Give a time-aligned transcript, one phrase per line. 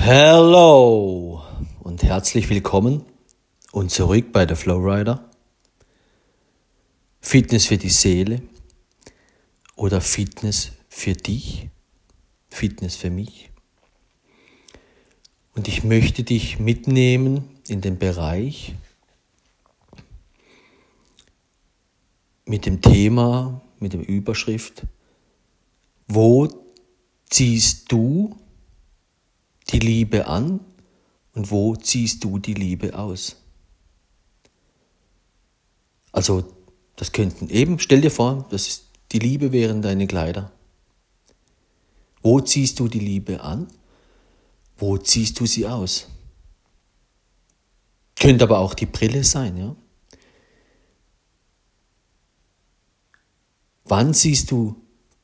[0.00, 1.42] Hello
[1.80, 3.04] und herzlich willkommen
[3.72, 5.28] und zurück bei der Flowrider.
[7.20, 8.40] Fitness für die Seele
[9.74, 11.68] oder Fitness für dich,
[12.48, 13.50] Fitness für mich.
[15.54, 18.74] Und ich möchte dich mitnehmen in den Bereich
[22.46, 24.86] mit dem Thema, mit der Überschrift,
[26.06, 26.48] wo
[27.28, 28.38] ziehst du
[29.70, 30.60] die Liebe an
[31.34, 33.36] und wo ziehst du die Liebe aus?
[36.12, 36.52] Also,
[36.96, 40.50] das könnten eben, stell dir vor, das ist, die Liebe wären deine Kleider.
[42.22, 43.68] Wo ziehst du die Liebe an?
[44.76, 46.08] Wo ziehst du sie aus?
[48.16, 49.76] Könnte aber auch die Brille sein, ja?
[53.84, 54.76] Wann siehst du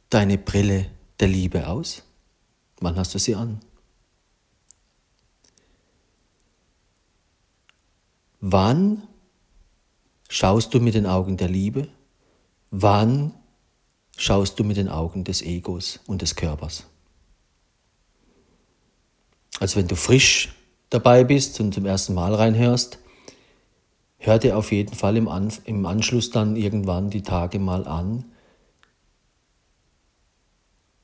[0.08, 0.90] deine Brille
[1.20, 2.02] der Liebe aus?
[2.80, 3.60] Wann hast du sie an?
[8.46, 9.08] Wann
[10.28, 11.88] schaust du mit den Augen der Liebe?
[12.70, 13.32] Wann
[14.18, 16.84] schaust du mit den Augen des Egos und des Körpers?
[19.60, 20.54] Also wenn du frisch
[20.90, 22.98] dabei bist und zum ersten Mal reinhörst,
[24.18, 28.26] hör dir auf jeden Fall im, An im Anschluss dann irgendwann die Tage mal an.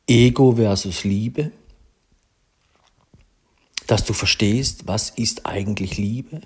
[0.07, 1.53] Ego versus Liebe,
[3.87, 6.43] dass du verstehst, was ist eigentlich Liebe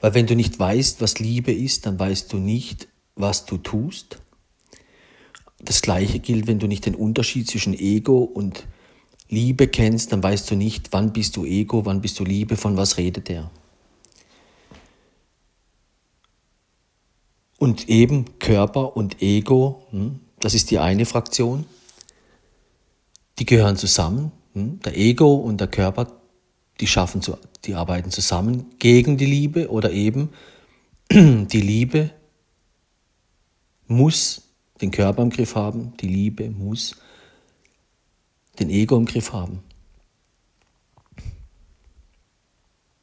[0.00, 4.18] weil wenn du nicht weißt, was Liebe ist, dann weißt du nicht, was du tust.
[5.58, 8.66] Das gleiche gilt, wenn du nicht den Unterschied zwischen Ego und
[9.28, 12.76] Liebe kennst, dann weißt du nicht, wann bist du Ego, wann bist du Liebe, von
[12.76, 13.50] was redet er.
[17.58, 21.64] Und eben Körper und Ego, hm, das ist die eine Fraktion,
[23.38, 24.30] die gehören zusammen.
[24.52, 24.80] Hm.
[24.80, 26.15] Der Ego und der Körper
[26.80, 30.30] die schaffen zu, die arbeiten zusammen gegen die Liebe oder eben
[31.10, 32.10] die Liebe
[33.86, 34.42] muss
[34.80, 36.96] den Körper im Griff haben, die Liebe muss
[38.58, 39.62] den Ego im Griff haben.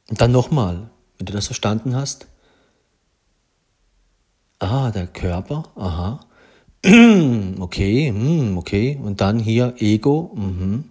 [0.08, 2.26] Und dann nochmal, wenn du das verstanden hast,
[4.58, 6.20] ah, der Körper, aha,
[7.60, 10.90] okay, hm, okay, und dann hier Ego, mhm.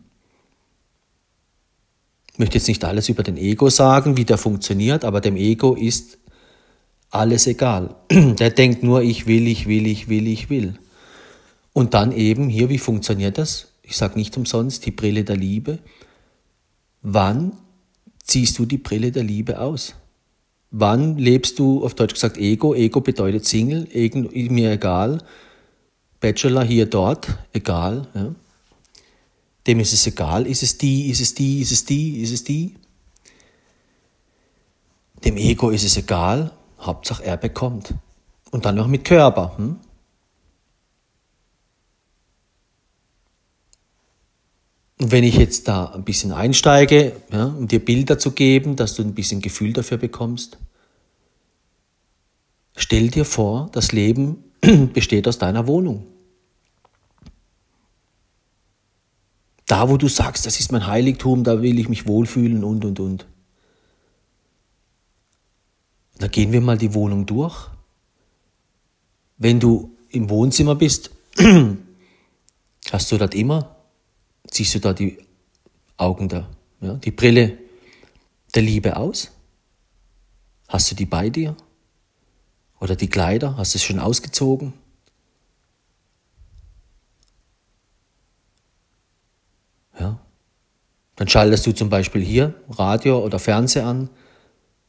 [2.33, 5.75] Ich möchte jetzt nicht alles über den Ego sagen, wie der funktioniert, aber dem Ego
[5.75, 6.17] ist
[7.11, 7.95] alles egal.
[8.11, 10.73] Der denkt nur, ich will, ich will, ich will, ich will.
[11.73, 13.67] Und dann eben hier, wie funktioniert das?
[13.83, 15.77] Ich sage nicht umsonst, die Brille der Liebe.
[17.03, 17.51] Wann
[18.23, 19.94] ziehst du die Brille der Liebe aus?
[20.71, 22.73] Wann lebst du, auf Deutsch gesagt, Ego?
[22.73, 25.19] Ego bedeutet Single, Ego, mir egal.
[26.19, 28.07] Bachelor hier, dort, egal.
[28.15, 28.33] Ja.
[29.68, 32.44] Dem ist es egal, ist es die, ist es die, ist es die, ist es
[32.44, 32.75] die.
[35.24, 37.94] Dem Ego ist es egal, Hauptsache er bekommt.
[38.51, 39.57] Und dann noch mit Körper.
[39.57, 39.78] Hm?
[45.00, 48.95] Und wenn ich jetzt da ein bisschen einsteige, ja, um dir Bilder zu geben, dass
[48.95, 50.57] du ein bisschen Gefühl dafür bekommst,
[52.75, 54.44] stell dir vor, das Leben
[54.94, 56.06] besteht aus deiner Wohnung.
[59.73, 63.00] Da, wo du sagst, das ist mein Heiligtum, da will ich mich wohlfühlen und, und,
[63.00, 63.25] und.
[66.19, 67.72] Da gehen wir mal die Wohnung durch.
[69.39, 71.09] Wenn du im Wohnzimmer bist,
[72.91, 73.75] hast du dort immer,
[74.45, 75.17] ziehst du da die
[75.97, 76.47] Augen da,
[76.79, 77.57] ja, die Brille
[78.53, 79.31] der Liebe aus?
[80.67, 81.57] Hast du die bei dir?
[82.79, 84.73] Oder die Kleider, hast du es schon ausgezogen?
[91.23, 94.09] Dann schaltest du zum Beispiel hier Radio oder Fernseher an.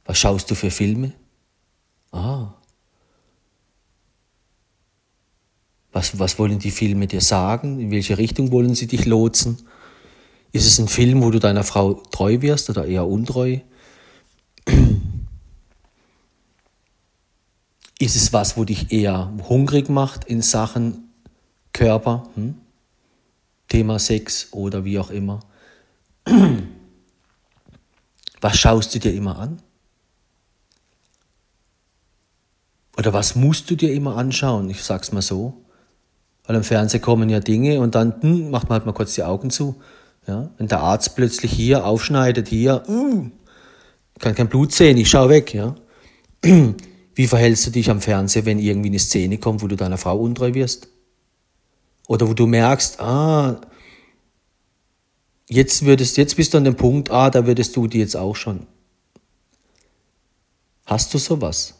[0.04, 1.12] Was schaust du für Filme?
[2.10, 2.54] Ah.
[5.92, 7.78] Was, was wollen die Filme dir sagen?
[7.78, 9.58] In welche Richtung wollen sie dich lotsen?
[10.50, 13.58] Ist es ein Film, wo du deiner Frau treu wirst oder eher untreu?
[18.00, 21.12] Ist es was, wo dich eher hungrig macht in Sachen
[21.72, 22.28] Körper?
[22.34, 22.56] Hm?
[23.68, 25.38] Thema Sex oder wie auch immer.
[28.40, 29.62] Was schaust du dir immer an?
[32.96, 34.70] Oder was musst du dir immer anschauen?
[34.70, 35.64] Ich sag's mal so.
[36.46, 39.22] Weil im Fernsehen kommen ja Dinge und dann hm, macht man halt mal kurz die
[39.22, 39.76] Augen zu.
[40.26, 40.50] Ja?
[40.58, 43.30] Wenn der Arzt plötzlich hier aufschneidet, hier, uh,
[44.18, 45.54] kann kein Blut sehen, ich schau weg.
[45.54, 45.74] Ja?
[47.14, 50.18] Wie verhältst du dich am Fernsehen, wenn irgendwie eine Szene kommt, wo du deiner Frau
[50.18, 50.88] untreu wirst?
[52.08, 53.60] Oder wo du merkst, ah,
[55.54, 58.34] Jetzt, würdest, jetzt bist du an dem Punkt, ah, da würdest du die jetzt auch
[58.34, 58.66] schon.
[60.84, 61.74] Hast du sowas?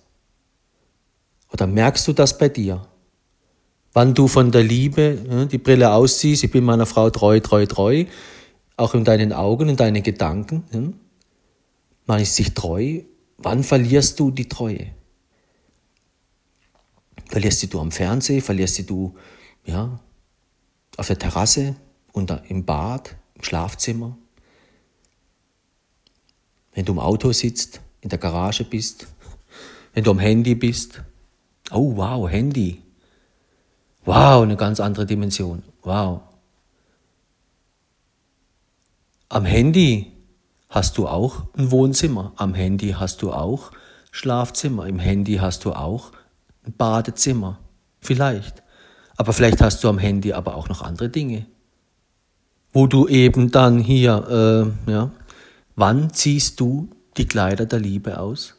[1.53, 2.87] Oder merkst du das bei dir?
[3.93, 8.05] Wann du von der Liebe die Brille ausziehst, ich bin meiner Frau treu, treu, treu,
[8.77, 11.01] auch in deinen Augen, in deinen Gedanken.
[12.07, 13.01] Man ist sich treu.
[13.39, 14.87] Wann verlierst du die Treue?
[17.29, 19.17] Verlierst du am Fernsehen, verlierst du
[19.65, 19.99] ja,
[20.97, 21.75] auf der Terrasse,
[22.13, 24.17] unter, im Bad, im Schlafzimmer,
[26.73, 29.07] wenn du im Auto sitzt, in der Garage bist,
[29.93, 31.03] wenn du am Handy bist.
[31.71, 32.83] Oh, wow, Handy.
[34.05, 35.63] Wow, eine ganz andere Dimension.
[35.83, 36.21] Wow.
[39.29, 40.13] Am Handy
[40.69, 42.33] hast du auch ein Wohnzimmer.
[42.37, 43.73] Am Handy hast du auch
[44.11, 44.87] Schlafzimmer.
[44.87, 46.13] Im Handy hast du auch
[46.65, 47.59] ein Badezimmer.
[48.01, 48.63] Vielleicht.
[49.17, 51.47] Aber vielleicht hast du am Handy aber auch noch andere Dinge.
[52.75, 55.11] Wo du eben dann hier, äh, ja,
[55.77, 58.57] wann ziehst du die Kleider der Liebe aus?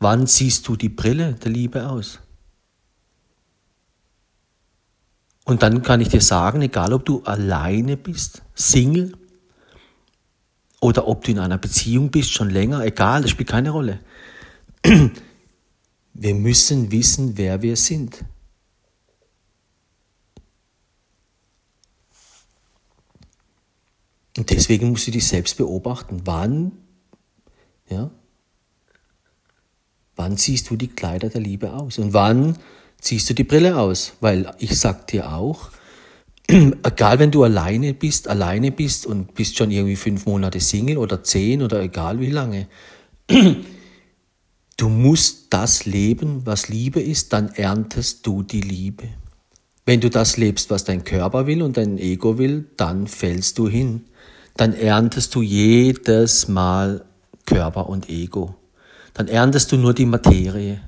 [0.00, 2.18] Wann ziehst du die Brille der Liebe aus?
[5.44, 9.12] Und dann kann ich dir sagen, egal ob du alleine bist, Single,
[10.80, 14.00] oder ob du in einer Beziehung bist, schon länger, egal, das spielt keine Rolle.
[16.14, 18.24] Wir müssen wissen, wer wir sind.
[24.38, 26.20] Und deswegen musst du dich selbst beobachten.
[26.24, 26.70] Wann,
[27.90, 28.08] ja,
[30.14, 31.98] wann ziehst du die Kleider der Liebe aus?
[31.98, 32.56] Und wann
[33.00, 34.12] ziehst du die Brille aus?
[34.20, 35.70] Weil ich sag dir auch,
[36.46, 41.24] egal wenn du alleine bist, alleine bist und bist schon irgendwie fünf Monate Single oder
[41.24, 42.68] zehn oder egal wie lange,
[44.76, 49.08] du musst das leben, was Liebe ist, dann erntest du die Liebe.
[49.84, 53.68] Wenn du das lebst, was dein Körper will und dein Ego will, dann fällst du
[53.68, 54.04] hin
[54.58, 57.04] dann erntest du jedes Mal
[57.46, 58.56] Körper und Ego.
[59.14, 60.80] Dann erntest du nur die Materie.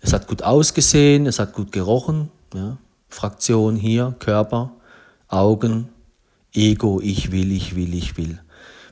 [0.00, 2.30] Es hat gut ausgesehen, es hat gut gerochen.
[2.54, 2.78] Ja.
[3.08, 4.72] Fraktion hier, Körper,
[5.26, 5.88] Augen,
[6.52, 8.40] Ego, ich will, ich will, ich will.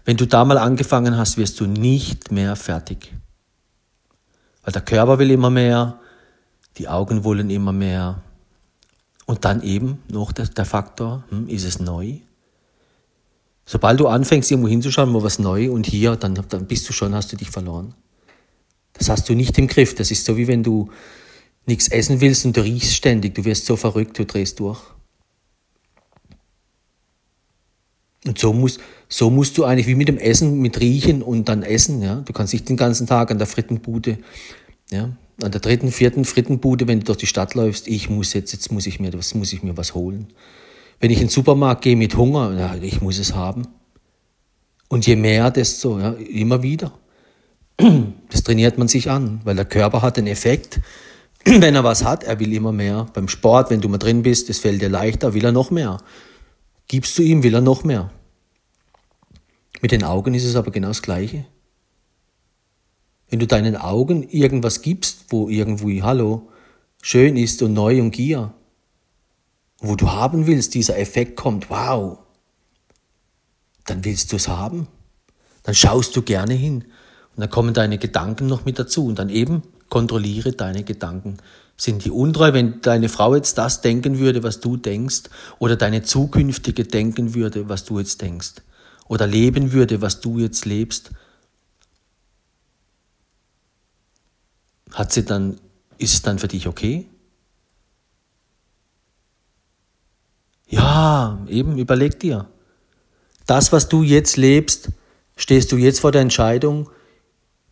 [0.05, 3.14] Wenn du da mal angefangen hast, wirst du nicht mehr fertig.
[4.64, 6.00] Weil der Körper will immer mehr,
[6.76, 8.20] die Augen wollen immer mehr.
[9.26, 12.19] Und dann eben noch der, der Faktor, hm, ist es neu?
[13.72, 17.14] Sobald du anfängst, irgendwo hinzuschauen, mal was neu und hier, dann, dann bist du schon,
[17.14, 17.94] hast du dich verloren.
[18.94, 19.94] Das hast du nicht im Griff.
[19.94, 20.90] Das ist so, wie wenn du
[21.67, 23.37] nichts essen willst und du riechst ständig.
[23.37, 24.81] Du wirst so verrückt, du drehst durch.
[28.26, 31.62] Und so musst, so musst du eigentlich wie mit dem Essen, mit Riechen und dann
[31.62, 32.02] Essen.
[32.02, 32.16] Ja?
[32.16, 34.19] Du kannst nicht den ganzen Tag an der Frittenbude,
[34.90, 35.11] ja?
[35.40, 38.73] an der dritten, vierten Frittenbude, wenn du durch die Stadt läufst, ich muss jetzt, jetzt
[38.73, 40.26] muss ich mir, was muss ich mir was holen.
[41.00, 43.67] Wenn ich in den Supermarkt gehe mit Hunger, ja, ich muss es haben.
[44.88, 46.93] Und je mehr, desto ja, immer wieder.
[48.29, 50.81] Das trainiert man sich an, weil der Körper hat einen Effekt.
[51.44, 53.06] Wenn er was hat, er will immer mehr.
[53.14, 55.99] Beim Sport, wenn du mal drin bist, es fällt dir leichter, will er noch mehr.
[56.87, 58.11] Gibst du ihm, will er noch mehr.
[59.81, 61.47] Mit den Augen ist es aber genau das Gleiche.
[63.31, 66.50] Wenn du deinen Augen irgendwas gibst, wo irgendwie, hallo,
[67.00, 68.52] schön ist und neu und Gier,
[69.80, 72.18] wo du haben willst, dieser Effekt kommt, wow,
[73.86, 74.86] dann willst du es haben.
[75.62, 76.84] Dann schaust du gerne hin.
[77.34, 79.06] Und dann kommen deine Gedanken noch mit dazu.
[79.06, 81.38] Und dann eben kontrolliere deine Gedanken.
[81.76, 85.25] Sind die untreu, wenn deine Frau jetzt das denken würde, was du denkst,
[85.58, 88.56] oder deine zukünftige denken würde, was du jetzt denkst,
[89.08, 91.10] oder leben würde, was du jetzt lebst,
[94.92, 95.58] hat sie dann,
[95.99, 97.08] ist es dann für dich okay?
[100.70, 102.46] Ja, eben, überleg dir.
[103.46, 104.90] Das, was du jetzt lebst,
[105.36, 106.88] stehst du jetzt vor der Entscheidung,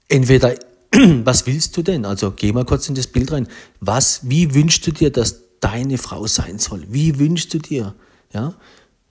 [0.08, 0.54] entweder,
[1.24, 2.04] was willst du denn?
[2.04, 3.46] Also geh mal kurz in das Bild rein.
[3.80, 6.84] Was, wie wünschst du dir, dass deine Frau sein soll?
[6.88, 7.94] Wie wünschst du dir?
[8.32, 8.54] Ja?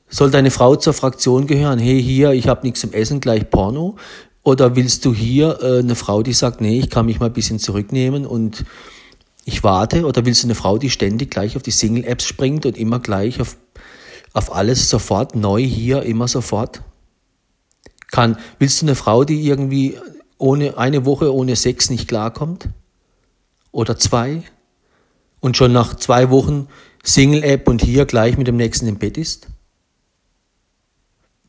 [0.09, 1.79] Soll deine Frau zur Fraktion gehören?
[1.79, 3.95] Hey, hier, ich habe nichts zum Essen, gleich Porno?
[4.43, 7.33] Oder willst du hier äh, eine Frau, die sagt, nee, ich kann mich mal ein
[7.33, 8.65] bisschen zurücknehmen und
[9.43, 10.05] ich warte?
[10.05, 13.39] Oder willst du eine Frau, die ständig gleich auf die Single-Apps springt und immer gleich
[13.39, 13.55] auf
[14.33, 16.81] auf alles sofort neu hier, immer sofort?
[18.11, 19.97] Kann, willst du eine Frau, die irgendwie
[20.37, 22.69] ohne, eine Woche ohne Sex nicht klarkommt?
[23.71, 24.43] Oder zwei?
[25.39, 26.67] Und schon nach zwei Wochen
[27.03, 29.47] Single-App und hier gleich mit dem nächsten im Bett ist?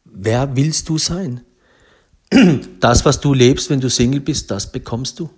[0.05, 1.43] Wer willst du sein?
[2.81, 5.31] Das, was du lebst, wenn du Single bist, das bekommst du.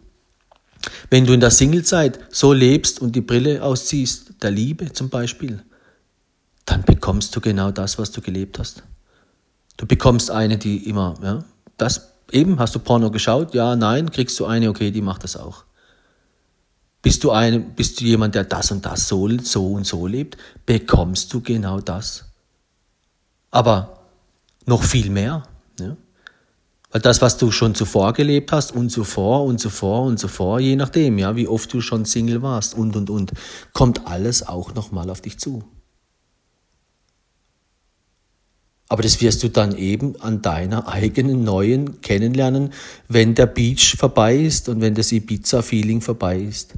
[1.08, 5.62] Wenn du in der Singlezeit so lebst und die Brille ausziehst, der Liebe zum Beispiel,
[6.70, 8.84] dann bekommst du genau das, was du gelebt hast.
[9.76, 11.44] bekommst eine, die immer, ja,
[11.76, 13.54] das eben, hast du Porno geschaut?
[13.54, 15.64] Ja, nein, kriegst du eine, okay, die macht das auch.
[17.02, 20.36] Bist du, eine, bist du jemand, der das und das so, so und so lebt,
[20.64, 22.26] bekommst du genau das.
[23.50, 24.04] Aber
[24.66, 25.42] noch viel mehr.
[25.80, 25.96] Ja?
[26.92, 30.76] Weil das, was du schon zuvor gelebt hast und zuvor und zuvor und zuvor, je
[30.76, 33.32] nachdem, ja, wie oft du schon Single warst und und und,
[33.72, 35.64] kommt alles auch nochmal auf dich zu.
[38.90, 42.72] Aber das wirst du dann eben an deiner eigenen neuen kennenlernen,
[43.06, 46.74] wenn der Beach vorbei ist und wenn das Ibiza-Feeling vorbei ist.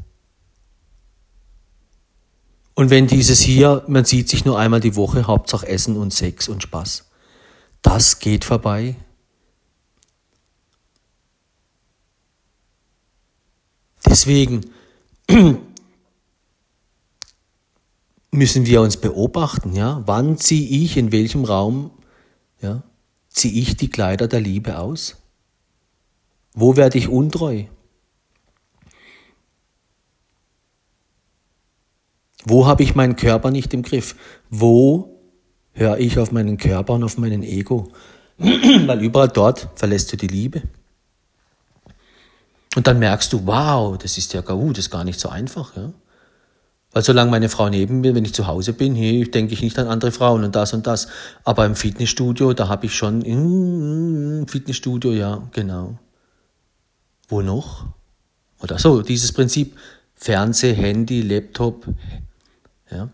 [2.75, 6.51] Und wenn dieses hier, man sieht sich nur einmal die Woche, Hauptsache Essen und Sex
[6.51, 7.07] und Spaß,
[7.81, 8.95] das geht vorbei.
[14.05, 14.67] Deswegen
[18.31, 21.91] müssen wir uns beobachten, ja, wann ziehe ich in welchem Raum,
[22.63, 22.83] ja,
[23.29, 25.17] ziehe ich die Kleider der Liebe aus?
[26.55, 27.65] Wo werde ich untreu?
[32.45, 34.17] Wo habe ich meinen Körper nicht im Griff?
[34.51, 35.21] Wo
[35.73, 37.93] höre ich auf meinen Körper und auf meinen Ego?
[38.39, 40.63] Weil überall dort verlässt du die Liebe.
[42.75, 45.77] Und dann merkst du, wow, das ist ja uh, das ist gar nicht so einfach.
[45.77, 45.93] Ja?
[46.93, 49.79] Weil solange meine Frau neben mir, wenn ich zu Hause bin, hier denke ich nicht
[49.79, 51.09] an andere Frauen und das und das.
[51.43, 55.99] Aber im Fitnessstudio, da habe ich schon, im Fitnessstudio, ja, genau.
[57.29, 57.87] Wo noch?
[58.61, 59.77] Oder so, dieses Prinzip,
[60.15, 61.87] Fernseh, Handy, Laptop,
[62.91, 63.09] ja.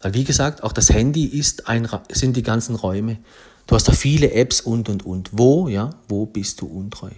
[0.00, 3.18] Weil wie gesagt, auch das Handy ist ein, sind die ganzen Räume.
[3.66, 5.30] Du hast da viele Apps und und und.
[5.32, 7.10] Wo, ja, wo bist du untreu?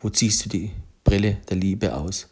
[0.00, 0.72] Wo ziehst du die
[1.04, 2.28] Brille der Liebe aus?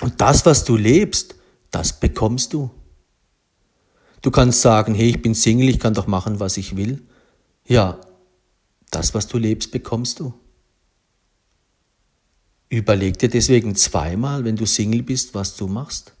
[0.00, 1.34] Und das, was du lebst,
[1.70, 2.70] das bekommst du.
[4.22, 7.02] Du kannst sagen, hey, ich bin Single, ich kann doch machen, was ich will.
[7.66, 7.98] Ja,
[8.90, 10.34] das, was du lebst, bekommst du.
[12.68, 16.12] Überleg dir deswegen zweimal, wenn du Single bist, was du machst.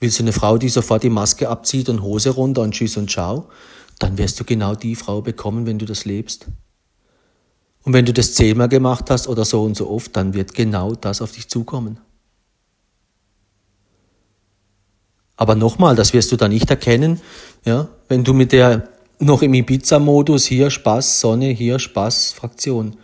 [0.00, 3.10] Willst du eine Frau, die sofort die Maske abzieht und Hose runter und Tschüss und
[3.10, 3.48] Ciao?
[3.98, 6.46] Dann wirst du genau die Frau bekommen, wenn du das lebst.
[7.82, 10.94] Und wenn du das zehnmal gemacht hast oder so und so oft, dann wird genau
[10.94, 11.98] das auf dich zukommen.
[15.38, 17.20] Aber nochmal, das wirst du da nicht erkennen,
[17.64, 18.88] ja, wenn du mit der
[19.20, 22.96] noch im Ibiza-Modus hier Spaß, Sonne, hier Spaß, Fraktion.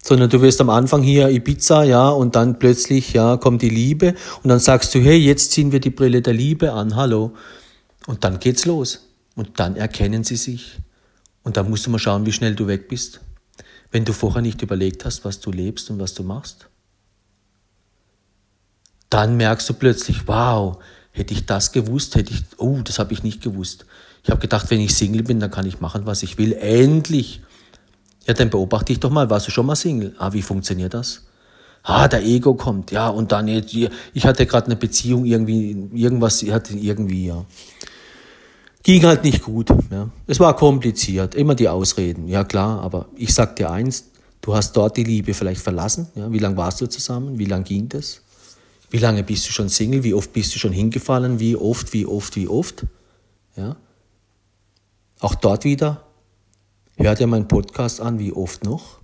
[0.00, 4.14] sondern du wirst am Anfang hier Ibiza, ja, und dann plötzlich, ja, kommt die Liebe
[4.42, 7.34] und dann sagst du, hey, jetzt ziehen wir die Brille der Liebe an, hallo.
[8.06, 9.06] Und dann geht's los.
[9.36, 10.78] Und dann erkennen sie sich.
[11.42, 13.20] Und dann musst du mal schauen, wie schnell du weg bist.
[13.90, 16.67] Wenn du vorher nicht überlegt hast, was du lebst und was du machst.
[19.10, 20.78] Dann merkst du plötzlich, wow,
[21.12, 23.86] hätte ich das gewusst, hätte ich, oh, das habe ich nicht gewusst.
[24.22, 26.52] Ich habe gedacht, wenn ich Single bin, dann kann ich machen, was ich will.
[26.52, 27.40] Endlich.
[28.26, 30.14] Ja, dann beobachte ich doch mal, warst du schon mal Single?
[30.18, 31.22] Ah, wie funktioniert das?
[31.82, 36.52] Ah, der Ego kommt, ja, und dann, ich hatte gerade eine Beziehung, irgendwie, irgendwas, ich
[36.52, 37.46] hatte irgendwie, ja.
[38.82, 40.10] Ging halt nicht gut, ja.
[40.26, 44.10] Es war kompliziert, immer die Ausreden, ja klar, aber ich sag dir eins,
[44.42, 46.30] du hast dort die Liebe vielleicht verlassen, ja.
[46.30, 47.38] Wie lange warst du zusammen?
[47.38, 48.20] Wie lange ging das?
[48.90, 50.02] Wie lange bist du schon Single?
[50.02, 51.40] Wie oft bist du schon hingefallen?
[51.40, 52.86] Wie oft, wie oft, wie oft?
[53.56, 53.76] Ja.
[55.20, 56.08] Auch dort wieder,
[56.98, 58.98] Hört ihr meinen Podcast an, wie oft noch?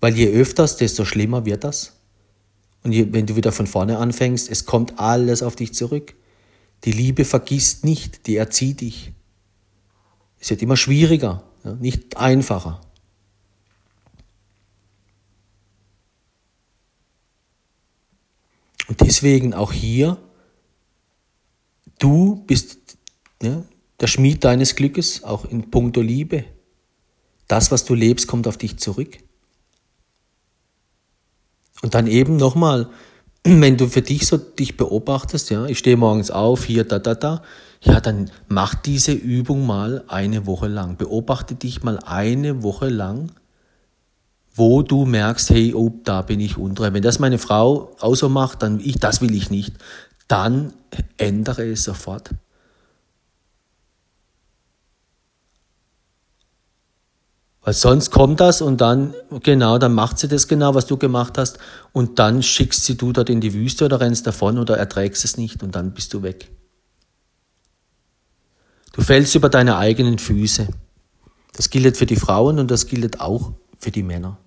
[0.00, 2.00] Weil je öfters, desto schlimmer wird das.
[2.82, 6.14] Und je, wenn du wieder von vorne anfängst, es kommt alles auf dich zurück.
[6.84, 9.12] Die Liebe vergisst nicht, die erzieht dich.
[10.40, 12.80] Es wird immer schwieriger, ja, nicht einfacher.
[18.88, 20.16] Und deswegen auch hier,
[21.98, 22.98] du bist,
[23.42, 23.62] ja,
[24.00, 26.44] der Schmied deines Glückes, auch in puncto Liebe.
[27.46, 29.18] Das, was du lebst, kommt auf dich zurück.
[31.82, 32.88] Und dann eben nochmal,
[33.44, 37.14] wenn du für dich so dich beobachtest, ja, ich stehe morgens auf, hier, da, da,
[37.14, 37.42] da,
[37.80, 40.96] ja, dann mach diese Übung mal eine Woche lang.
[40.96, 43.32] Beobachte dich mal eine Woche lang,
[44.58, 46.92] wo du merkst, hey, oh, da bin ich untreu.
[46.92, 49.74] Wenn das meine Frau auch so macht, dann ich, das will ich nicht.
[50.26, 50.72] Dann
[51.16, 52.30] ändere es sofort.
[57.62, 61.36] Weil sonst kommt das und dann, genau, dann macht sie das genau, was du gemacht
[61.36, 61.58] hast
[61.92, 65.36] und dann schickst sie du dort in die Wüste oder rennst davon oder erträgst es
[65.36, 66.50] nicht und dann bist du weg.
[68.92, 70.66] Du fällst über deine eigenen Füße.
[71.54, 74.38] Das gilt für die Frauen und das gilt auch für die Männer.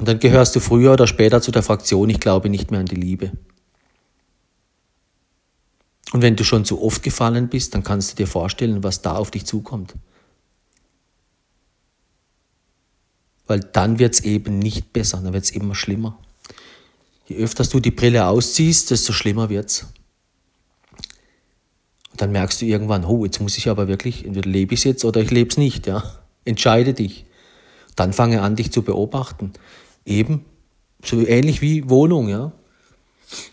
[0.00, 2.86] Und dann gehörst du früher oder später zu der Fraktion, ich glaube nicht mehr an
[2.86, 3.32] die Liebe.
[6.12, 9.14] Und wenn du schon zu oft gefallen bist, dann kannst du dir vorstellen, was da
[9.14, 9.94] auf dich zukommt.
[13.46, 16.18] Weil dann wird es eben nicht besser, dann wird es immer schlimmer.
[17.26, 19.86] Je öfter du die Brille ausziehst, desto schlimmer wird es.
[22.12, 24.84] Und dann merkst du irgendwann, oh, jetzt muss ich aber wirklich, entweder lebe ich es
[24.84, 25.86] jetzt oder ich lebe es nicht.
[25.86, 26.02] Ja?
[26.46, 27.26] Entscheide dich.
[27.96, 29.52] Dann fange an, dich zu beobachten.
[30.04, 30.44] Eben
[31.04, 32.52] so ähnlich wie Wohnung, ja.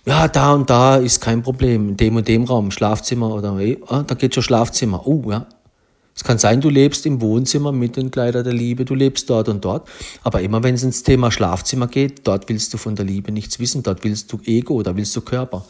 [0.05, 4.03] Ja, da und da ist kein Problem, in dem und dem Raum, Schlafzimmer oder, ah,
[4.03, 5.05] da geht schon Schlafzimmer.
[5.05, 5.47] Oh, ja.
[6.15, 9.49] Es kann sein, du lebst im Wohnzimmer mit den Kleidern der Liebe, du lebst dort
[9.49, 9.87] und dort.
[10.23, 13.59] Aber immer wenn es ins Thema Schlafzimmer geht, dort willst du von der Liebe nichts
[13.59, 15.63] wissen, dort willst du Ego, da willst du Körper.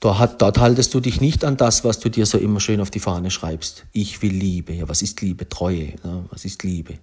[0.00, 2.90] Dort, dort haltest du dich nicht an das, was du dir so immer schön auf
[2.90, 3.86] die Fahne schreibst.
[3.92, 4.74] Ich will Liebe.
[4.74, 5.48] Ja, was ist Liebe?
[5.48, 5.94] Treue.
[6.04, 6.98] Ja, was ist Liebe?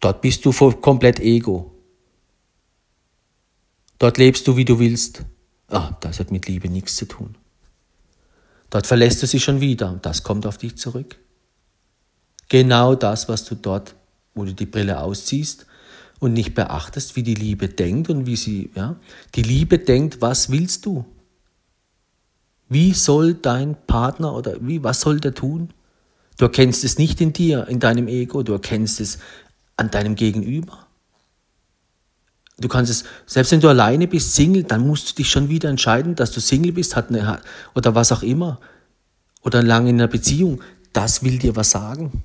[0.00, 1.70] Dort bist du komplett Ego.
[4.02, 5.22] Dort lebst du, wie du willst.
[5.68, 7.36] Ah, das hat mit Liebe nichts zu tun.
[8.68, 11.20] Dort verlässt du sie schon wieder und das kommt auf dich zurück.
[12.48, 13.94] Genau das, was du dort,
[14.34, 15.66] wo du die Brille ausziehst
[16.18, 18.96] und nicht beachtest, wie die Liebe denkt und wie sie, ja,
[19.36, 21.04] die Liebe denkt, was willst du?
[22.68, 25.72] Wie soll dein Partner oder wie, was soll der tun?
[26.38, 29.20] Du erkennst es nicht in dir, in deinem Ego, du erkennst es
[29.76, 30.81] an deinem Gegenüber.
[32.62, 35.68] Du kannst es, selbst wenn du alleine bist, Single, dann musst du dich schon wieder
[35.68, 37.40] entscheiden, dass du Single bist, hat eine,
[37.74, 38.60] oder was auch immer,
[39.42, 40.60] oder lange in einer Beziehung.
[40.92, 42.24] Das will dir was sagen.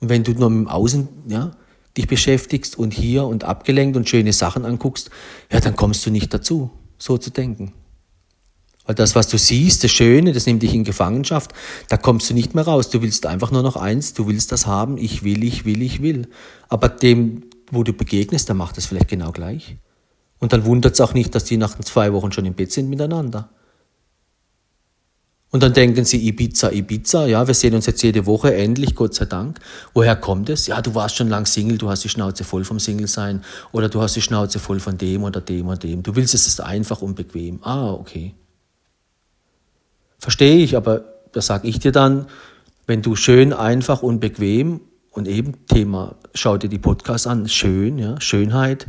[0.00, 1.52] Und wenn du nur im Außen, ja,
[1.96, 5.10] dich beschäftigst und hier und abgelenkt und schöne Sachen anguckst,
[5.50, 7.72] ja, dann kommst du nicht dazu, so zu denken.
[8.84, 11.52] Weil das, was du siehst, das Schöne, das nimmt dich in Gefangenschaft,
[11.88, 12.90] da kommst du nicht mehr raus.
[12.90, 16.02] Du willst einfach nur noch eins, du willst das haben, ich will, ich will, ich
[16.02, 16.28] will.
[16.68, 19.76] Aber dem, wo du begegnest, der macht das vielleicht genau gleich.
[20.38, 22.90] Und dann wundert es auch nicht, dass die nach zwei Wochen schon im Bett sind
[22.90, 23.48] miteinander.
[25.50, 29.14] Und dann denken sie, Ibiza, Ibiza, ja, wir sehen uns jetzt jede Woche, endlich, Gott
[29.14, 29.58] sei Dank.
[29.94, 30.66] Woher kommt es?
[30.66, 33.88] Ja, du warst schon lang Single, du hast die Schnauze voll vom Single sein oder
[33.88, 36.02] du hast die Schnauze voll von dem oder dem oder dem.
[36.02, 37.62] Du willst es ist einfach und bequem.
[37.62, 38.34] Ah, okay.
[40.18, 42.26] Verstehe ich, aber da sage ich dir dann,
[42.86, 44.80] wenn du schön, einfach und bequem
[45.12, 48.88] und eben Thema, schau dir die Podcasts an, schön, ja, Schönheit,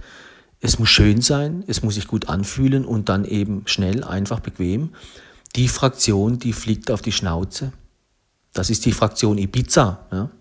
[0.60, 4.90] es muss schön sein, es muss sich gut anfühlen und dann eben schnell, einfach, bequem
[5.56, 7.74] die Fraktion, die fliegt auf die Schnauze.
[8.54, 10.06] Das ist die Fraktion Ibiza.
[10.12, 10.32] Ja?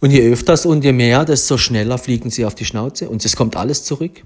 [0.00, 3.36] Und je öfters und je mehr, desto schneller fliegen sie auf die Schnauze und es
[3.36, 4.24] kommt alles zurück.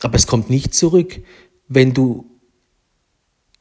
[0.00, 1.20] Aber es kommt nicht zurück,
[1.68, 2.26] wenn du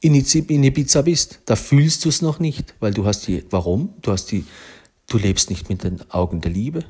[0.01, 1.39] in Ibiza bist.
[1.45, 3.93] Da fühlst du es noch nicht, weil du hast die, warum?
[4.01, 4.45] Du hast die,
[5.07, 6.83] du lebst nicht mit den Augen der Liebe.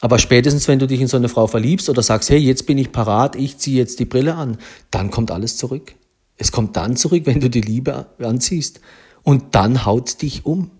[0.00, 2.76] Aber spätestens, wenn du dich in so eine Frau verliebst oder sagst, hey, jetzt bin
[2.76, 4.58] ich parat, ich ziehe jetzt die Brille an,
[4.90, 5.94] dann kommt alles zurück.
[6.36, 8.80] Es kommt dann zurück, wenn du die Liebe anziehst.
[9.22, 10.62] Und dann haut dich um.
[10.62, 10.70] Und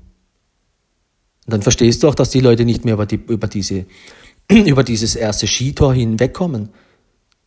[1.47, 3.87] dann verstehst du auch, dass die Leute nicht mehr über, die, über, diese,
[4.51, 6.71] über dieses erste Skitor hinwegkommen.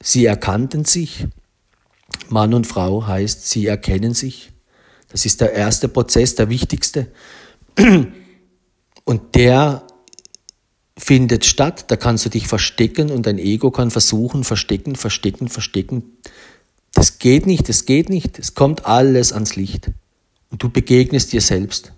[0.01, 1.27] Sie erkannten sich.
[2.29, 4.51] Mann und Frau heißt, sie erkennen sich.
[5.09, 7.07] Das ist der erste Prozess, der wichtigste.
[9.05, 9.85] Und der
[10.97, 16.17] findet statt, da kannst du dich verstecken und dein Ego kann versuchen, verstecken, verstecken, verstecken.
[16.93, 18.39] Das geht nicht, das geht nicht.
[18.39, 19.91] Es kommt alles ans Licht.
[20.49, 21.93] Und du begegnest dir selbst.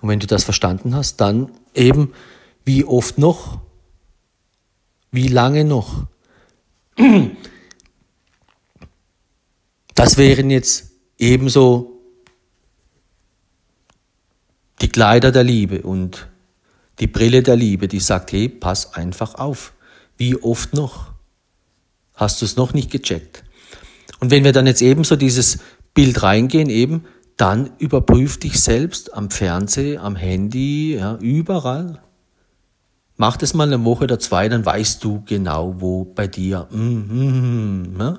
[0.00, 2.12] Und wenn du das verstanden hast, dann eben,
[2.64, 3.60] wie oft noch?
[5.10, 6.06] Wie lange noch?
[9.94, 11.93] Das wären jetzt ebenso
[14.84, 16.28] die Kleider der Liebe und
[16.98, 19.72] die Brille der Liebe, die sagt, hey, pass einfach auf.
[20.18, 21.06] Wie oft noch?
[22.12, 23.44] Hast du es noch nicht gecheckt?
[24.20, 25.60] Und wenn wir dann jetzt ebenso dieses
[25.94, 27.06] Bild reingehen, eben,
[27.38, 32.02] dann überprüf dich selbst am Fernseher, am Handy, ja, überall.
[33.16, 36.68] Mach das mal eine Woche oder zwei, dann weißt du genau, wo bei dir.
[36.70, 38.18] Mm, mm, ja.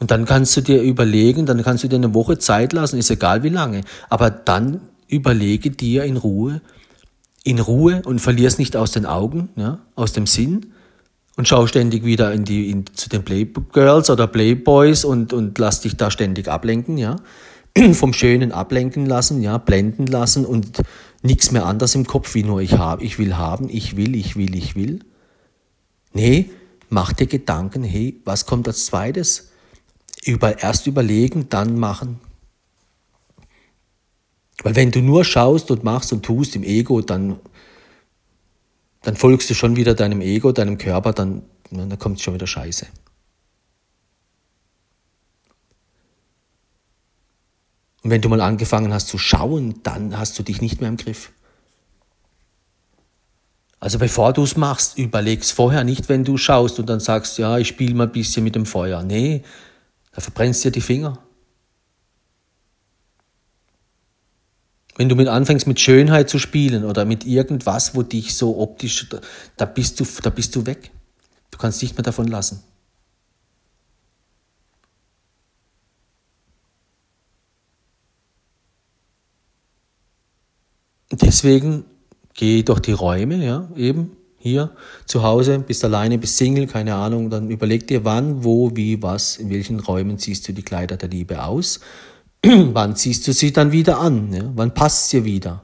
[0.00, 3.10] Und dann kannst du dir überlegen, dann kannst du dir eine Woche Zeit lassen, ist
[3.10, 3.82] egal wie lange.
[4.10, 6.60] Aber dann überlege dir in Ruhe,
[7.44, 10.72] in Ruhe und verlier es nicht aus den Augen, ja, aus dem Sinn,
[11.36, 15.82] und schau ständig wieder in die, in, zu den Playgirls oder Playboys und, und lass
[15.82, 17.16] dich da ständig ablenken, ja.
[17.92, 20.82] Vom Schönen ablenken lassen, ja, blenden lassen und
[21.22, 24.36] nichts mehr anders im Kopf, wie nur ich habe, ich will haben, ich will, ich
[24.36, 25.00] will, ich will.
[26.14, 26.50] Nee,
[26.88, 29.50] mach dir Gedanken, hey, was kommt als zweites?
[30.24, 32.20] Über, erst überlegen, dann machen.
[34.66, 37.38] Weil wenn du nur schaust und machst und tust im Ego, dann
[39.02, 42.88] dann folgst du schon wieder deinem Ego, deinem Körper, dann, dann kommt schon wieder Scheiße.
[48.02, 50.96] Und wenn du mal angefangen hast zu schauen, dann hast du dich nicht mehr im
[50.96, 51.30] Griff.
[53.78, 57.56] Also bevor du es machst, überleg's vorher nicht, wenn du schaust und dann sagst, ja,
[57.58, 59.04] ich spiele mal ein bisschen mit dem Feuer.
[59.04, 59.44] Nee,
[60.10, 61.20] da verbrennst du dir die Finger.
[64.96, 69.08] Wenn du mit anfängst mit Schönheit zu spielen oder mit irgendwas, wo dich so optisch,
[69.56, 70.90] da bist du, da bist du weg.
[71.50, 72.62] Du kannst nicht mehr davon lassen.
[81.12, 81.84] Deswegen
[82.34, 84.70] geh durch die Räume, ja, eben hier
[85.06, 89.36] zu Hause, bist alleine, bist Single, keine Ahnung, dann überleg dir, wann, wo, wie, was,
[89.36, 91.80] in welchen Räumen ziehst du die Kleider der Liebe aus,
[92.74, 94.50] wann ziehst du sie dann wieder an, ja?
[94.54, 95.62] wann passt sie wieder.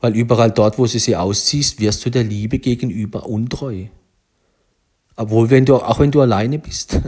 [0.00, 3.86] Weil überall dort, wo du sie ausziehst, wirst du der Liebe gegenüber untreu.
[5.14, 7.00] Obwohl, wenn du, auch wenn du alleine bist.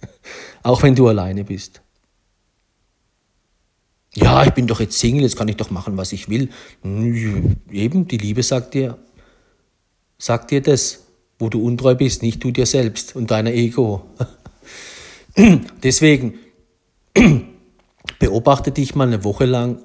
[0.62, 1.80] auch wenn du alleine bist
[4.14, 6.48] ja, ich bin doch jetzt Single, jetzt kann ich doch machen, was ich will.
[7.70, 8.98] Eben, die Liebe sagt dir,
[10.18, 11.04] sagt dir das,
[11.38, 14.04] wo du untreu bist, nicht du dir selbst und deiner Ego.
[15.82, 16.38] Deswegen,
[18.18, 19.82] beobachte dich mal eine Woche lang,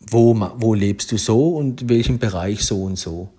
[0.00, 3.30] wo, wo lebst du so und in welchem Bereich so und so.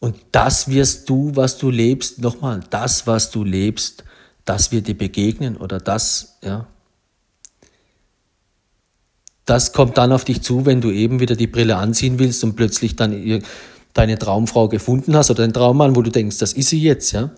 [0.00, 4.04] Und das wirst du, was du lebst, nochmal, das, was du lebst,
[4.44, 6.66] das wird dir begegnen oder das, ja,
[9.44, 12.56] das kommt dann auf dich zu, wenn du eben wieder die Brille anziehen willst und
[12.56, 13.42] plötzlich dann
[13.92, 17.30] deine Traumfrau gefunden hast oder deinen Traummann, wo du denkst, das ist sie jetzt, ja.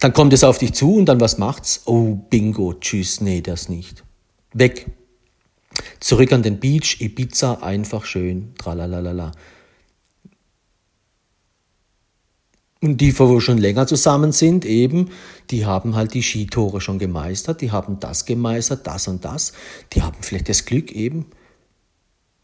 [0.00, 1.82] Dann kommt es auf dich zu und dann was macht's?
[1.86, 4.04] Oh, bingo, tschüss, nee, das nicht.
[4.52, 4.86] Weg.
[6.00, 9.32] Zurück an den Beach, Ibiza, einfach schön, tralalala.
[12.82, 15.10] Und die, wo schon länger zusammen sind, eben,
[15.50, 19.52] die haben halt die Skitore schon gemeistert, die haben das gemeistert, das und das.
[19.92, 21.26] Die haben vielleicht das Glück eben.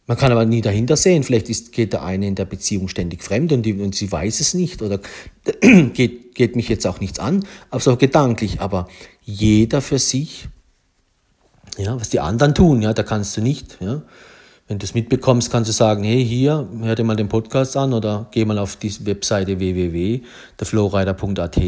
[0.06, 1.24] Man kann aber nie dahinter sehen.
[1.24, 4.38] Vielleicht ist, geht der eine in der Beziehung ständig fremd und, die, und sie weiß
[4.38, 5.00] es nicht oder
[5.92, 8.60] geht, geht mich jetzt auch nichts an, aber so gedanklich.
[8.60, 8.86] Aber
[9.22, 10.48] jeder für sich,
[11.76, 14.02] ja, was die anderen tun, ja, da kannst du nicht, ja.
[14.68, 17.92] Wenn du es mitbekommst, kannst du sagen, hey, hier, hör dir mal den Podcast an
[17.94, 21.58] oder geh mal auf die Webseite www.derflowrider.at.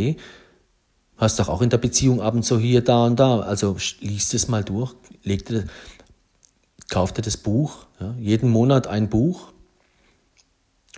[1.17, 3.41] Hast doch auch in der Beziehung ab und zu hier, da und da.
[3.41, 5.65] Also liest es mal durch, leg dir,
[6.91, 9.51] kauf dir das Buch, ja, jeden Monat ein Buch.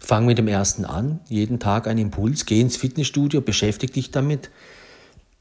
[0.04, 4.50] Fang mit dem ersten an, jeden Tag ein Impuls, geh ins Fitnessstudio, beschäftige dich damit.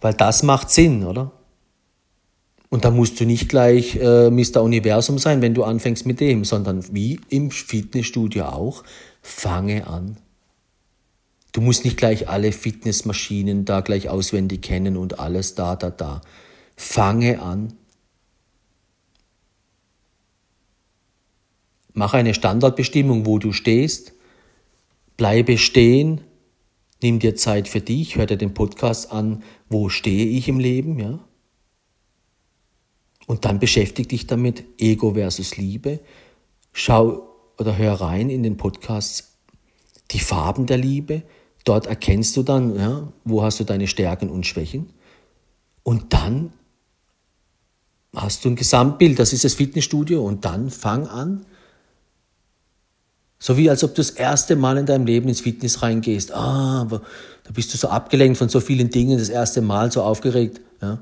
[0.00, 1.32] Weil das macht Sinn, oder?
[2.68, 4.62] Und da musst du nicht gleich äh, Mr.
[4.62, 8.84] Universum sein, wenn du anfängst mit dem, sondern wie im Fitnessstudio auch,
[9.20, 10.16] fange an.
[11.50, 16.20] Du musst nicht gleich alle Fitnessmaschinen da gleich auswendig kennen und alles da, da, da.
[16.76, 17.72] Fange an.
[21.94, 24.12] Mach eine Standardbestimmung, wo du stehst.
[25.16, 26.20] Bleibe stehen.
[27.00, 28.16] Nimm dir Zeit für dich.
[28.16, 29.44] Hör dir den Podcast an.
[29.68, 30.98] Wo stehe ich im Leben?
[30.98, 31.20] Ja.
[33.26, 36.00] Und dann beschäftige dich damit, Ego versus Liebe.
[36.72, 37.28] Schau
[37.58, 39.38] oder hör rein in den Podcast
[40.10, 41.22] die Farben der Liebe.
[41.64, 44.92] Dort erkennst du dann, ja, wo hast du deine Stärken und Schwächen.
[45.84, 46.52] Und dann
[48.14, 50.24] hast du ein Gesamtbild, das ist das Fitnessstudio.
[50.24, 51.46] Und dann fang an,
[53.44, 56.32] so wie als ob du das erste Mal in deinem Leben ins Fitness reingehst.
[56.32, 60.60] Ah, da bist du so abgelenkt von so vielen Dingen, das erste Mal so aufgeregt.
[60.80, 61.00] Ja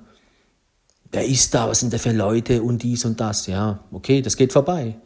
[1.12, 4.36] wer ist da, was sind da für Leute und dies und das, ja, okay, das
[4.36, 4.96] geht vorbei.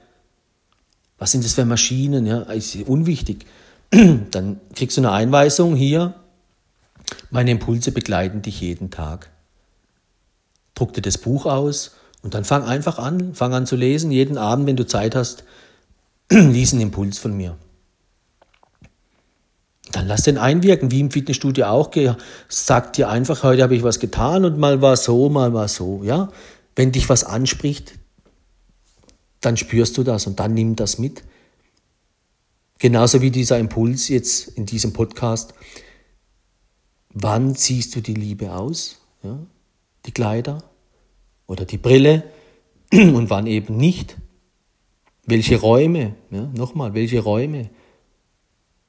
[1.18, 3.46] Was sind das für Maschinen, ja, ist unwichtig.
[4.30, 6.14] Dann kriegst du eine Einweisung hier,
[7.30, 9.30] meine Impulse begleiten dich jeden Tag.
[10.74, 14.36] Druck dir das Buch aus und dann fang einfach an, fang an zu lesen, jeden
[14.36, 15.44] Abend, wenn du Zeit hast,
[16.30, 17.56] lies einen Impuls von mir.
[19.92, 21.90] Dann lass den einwirken, wie im Fitnessstudio auch.
[22.48, 26.02] Sag dir einfach, heute habe ich was getan und mal war so, mal war so.
[26.02, 26.30] Ja?
[26.74, 27.94] Wenn dich was anspricht,
[29.40, 31.22] dann spürst du das und dann nimm das mit.
[32.78, 35.54] Genauso wie dieser Impuls jetzt in diesem Podcast.
[37.10, 38.98] Wann ziehst du die Liebe aus?
[39.22, 39.38] Ja?
[40.04, 40.62] Die Kleider
[41.46, 42.24] oder die Brille
[42.92, 44.16] und wann eben nicht?
[45.26, 46.14] Welche Räume?
[46.30, 46.50] Ja?
[46.54, 47.70] Nochmal, welche Räume?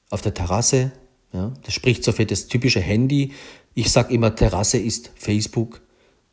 [0.10, 0.91] auf der Terrasse.
[1.34, 3.34] Ja, das spricht so für das typische Handy.
[3.73, 5.82] Ich sage immer, Terrasse ist Facebook,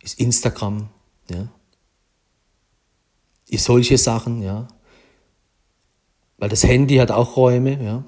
[0.01, 0.89] ist Instagram,
[1.31, 1.49] ja,
[3.49, 4.69] ist solche Sachen, ja.
[6.39, 8.05] weil das Handy hat auch Räume, ja.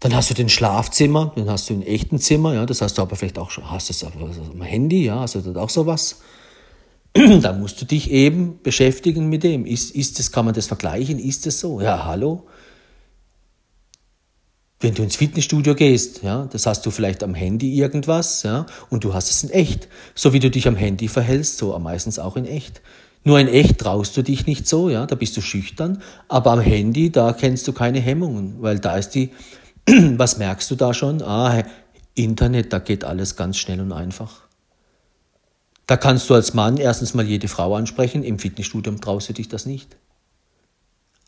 [0.00, 3.02] Dann hast du den Schlafzimmer, dann hast du ein echten Zimmer, ja, das hast du
[3.02, 6.22] aber vielleicht auch schon, hast du am Handy, ja, du das auch sowas.
[7.14, 9.66] Da musst du dich eben beschäftigen mit dem.
[9.66, 11.18] Ist, ist das, kann man das vergleichen?
[11.18, 11.80] Ist das so?
[11.80, 12.46] Ja, hallo?
[14.80, 19.04] Wenn du ins Fitnessstudio gehst, ja, das hast du vielleicht am Handy irgendwas, ja, und
[19.04, 19.88] du hast es in echt.
[20.14, 22.80] So wie du dich am Handy verhältst, so meistens auch in echt.
[23.22, 26.60] Nur in echt traust du dich nicht so, ja, da bist du schüchtern, aber am
[26.60, 29.30] Handy, da kennst du keine Hemmungen, weil da ist die,
[29.86, 31.22] was merkst du da schon?
[31.22, 31.62] Ah,
[32.14, 34.42] Internet, da geht alles ganz schnell und einfach.
[35.86, 39.48] Da kannst du als Mann erstens mal jede Frau ansprechen, im Fitnessstudio traust du dich
[39.48, 39.96] das nicht.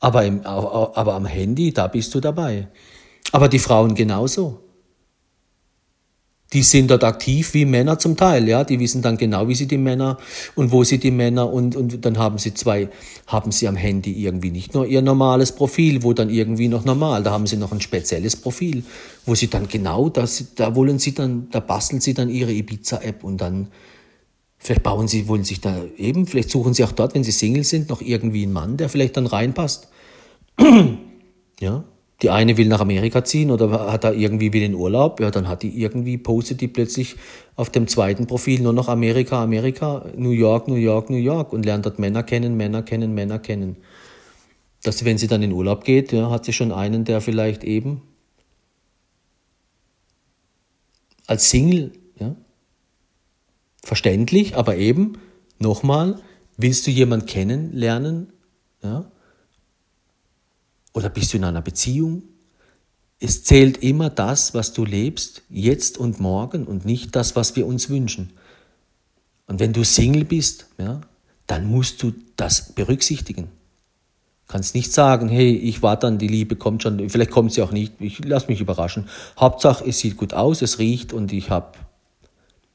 [0.00, 2.68] Aber, im, aber am Handy, da bist du dabei.
[3.32, 4.60] Aber die Frauen genauso.
[6.52, 8.62] Die sind dort aktiv wie Männer zum Teil, ja.
[8.62, 10.18] Die wissen dann genau, wie sie die Männer
[10.54, 12.90] und wo sie die Männer und, und dann haben sie zwei,
[13.26, 17.24] haben sie am Handy irgendwie nicht nur ihr normales Profil, wo dann irgendwie noch normal,
[17.24, 18.84] da haben sie noch ein spezielles Profil,
[19.26, 23.24] wo sie dann genau, das, da wollen sie dann, da basteln sie dann ihre Ibiza-App
[23.24, 23.68] und dann,
[24.64, 27.64] vielleicht bauen sie, wollen sich da eben, vielleicht suchen sie auch dort, wenn sie Single
[27.64, 29.88] sind, noch irgendwie einen Mann, der vielleicht dann reinpasst.
[31.60, 31.84] ja,
[32.22, 35.48] die eine will nach Amerika ziehen oder hat da irgendwie will in Urlaub, ja, dann
[35.48, 37.16] hat die irgendwie, postet die plötzlich
[37.56, 41.66] auf dem zweiten Profil nur noch Amerika, Amerika, New York, New York, New York und
[41.66, 43.76] lernt dort Männer kennen, Männer kennen, Männer kennen.
[44.82, 48.00] Dass wenn sie dann in Urlaub geht, ja, hat sie schon einen, der vielleicht eben
[51.26, 51.92] als Single,
[53.84, 55.18] verständlich, aber eben,
[55.58, 56.20] nochmal,
[56.56, 58.32] willst du jemanden kennenlernen,
[58.82, 59.10] ja,
[60.92, 62.22] oder bist du in einer Beziehung?
[63.18, 67.66] Es zählt immer das, was du lebst, jetzt und morgen und nicht das, was wir
[67.66, 68.32] uns wünschen.
[69.46, 71.00] Und wenn du Single bist, ja,
[71.46, 73.48] dann musst du das berücksichtigen.
[74.46, 77.72] Kannst nicht sagen, hey, ich warte dann, die Liebe kommt schon, vielleicht kommt sie auch
[77.72, 79.08] nicht, ich lass mich überraschen.
[79.38, 81.78] Hauptsache, es sieht gut aus, es riecht und ich hab,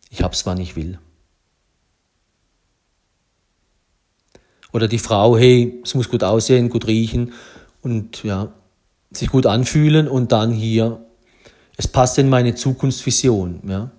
[0.10, 1.00] ich hab's, wann ich will.
[4.72, 7.34] Oder die Frau, hey, es muss gut aussehen, gut riechen
[7.82, 8.54] und ja,
[9.12, 11.06] sich gut anfühlen und dann hier,
[11.78, 13.92] es passt in meine Zukunftsvision, ja.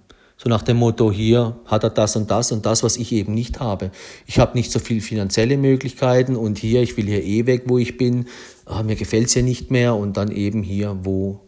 [0.42, 3.34] So nach dem Motto, hier hat er das und das und das, was ich eben
[3.34, 3.90] nicht habe.
[4.26, 7.76] Ich habe nicht so viel finanzielle Möglichkeiten und hier, ich will hier eh weg, wo
[7.76, 8.24] ich bin,
[8.64, 11.42] ah, mir gefällt's hier nicht mehr und dann eben hier, wo,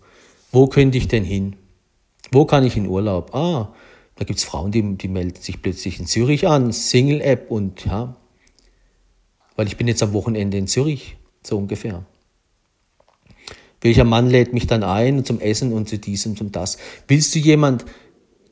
[0.51, 1.57] wo könnte ich denn hin?
[2.33, 3.35] Wo kann ich in Urlaub?
[3.35, 3.73] Ah,
[4.23, 8.15] da gibt's Frauen, die, die melden sich plötzlich in Zürich an, Single-App und ja,
[9.57, 12.07] weil ich bin jetzt am Wochenende in Zürich, so ungefähr.
[13.81, 16.79] Welcher Mann lädt mich dann ein zum Essen und zu diesem, zum das?
[17.09, 17.85] Willst du jemand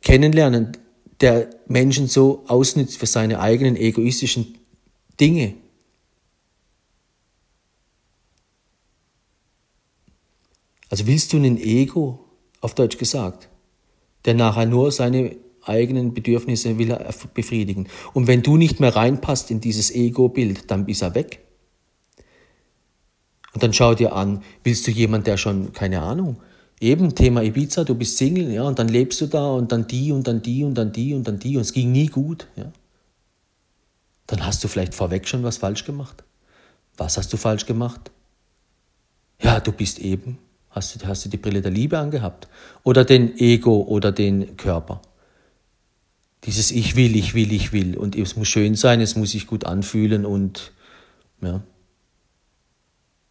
[0.03, 0.77] kennenlernen,
[1.21, 4.59] der Menschen so ausnützt für seine eigenen egoistischen
[5.21, 5.55] Dinge?
[10.89, 12.25] Also willst du einen Ego,
[12.61, 13.49] auf Deutsch gesagt,
[14.25, 17.89] der nachher nur seine eigenen Bedürfnisse will er befriedigen.
[18.13, 21.41] Und wenn du nicht mehr reinpasst in dieses Ego-Bild, dann ist er weg.
[23.53, 26.37] Und dann schau dir an, willst du jemand, der schon, keine Ahnung,
[26.81, 30.13] eben Thema Ibiza, du bist Single, ja, und dann lebst du da und dann die
[30.13, 32.73] und dann die und dann die und dann die und es ging nie gut, ja.
[34.27, 36.23] Dann hast du vielleicht vorweg schon was falsch gemacht.
[36.97, 38.13] Was hast du falsch gemacht?
[39.43, 40.39] Ja, du bist eben,
[40.71, 42.47] hast du, hast du die Brille der Liebe angehabt
[42.85, 45.03] oder den Ego oder den Körper.
[46.45, 49.47] Dieses Ich will, ich will, ich will und es muss schön sein, es muss sich
[49.47, 50.73] gut anfühlen und
[51.43, 51.63] ja.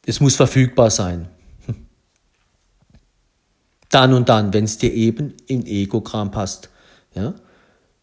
[0.06, 1.28] Es muss verfügbar sein.
[3.90, 6.70] Dann und dann, wenn es dir eben in Ego-Kram passt.
[7.14, 7.36] Ja?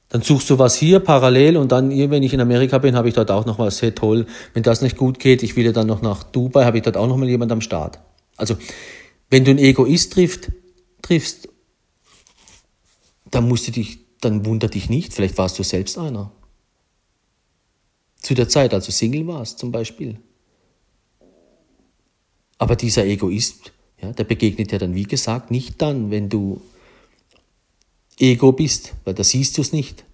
[0.09, 3.15] Dann suchst du was hier parallel und dann, wenn ich in Amerika bin, habe ich
[3.15, 3.83] dort auch noch was.
[3.83, 4.27] Hey, toll.
[4.55, 6.97] Wenn das nicht gut geht, ich will ja dann noch nach Dubai, habe ich dort
[6.97, 7.99] auch noch mal jemand am Start.
[8.37, 8.57] Also,
[9.31, 10.53] wenn du einen Egoist trifft,
[11.03, 11.49] triffst,
[13.31, 15.15] dann musst du dich, dann wunder dich nicht.
[15.15, 16.33] Vielleicht warst du selbst einer.
[18.21, 20.19] Zu der Zeit, als du Single warst, zum Beispiel.
[22.59, 26.61] Aber dieser Egoist, ja, der begegnet ja dann, wie gesagt, nicht dann, wenn du
[28.19, 30.05] Ego bist, weil da siehst du es nicht.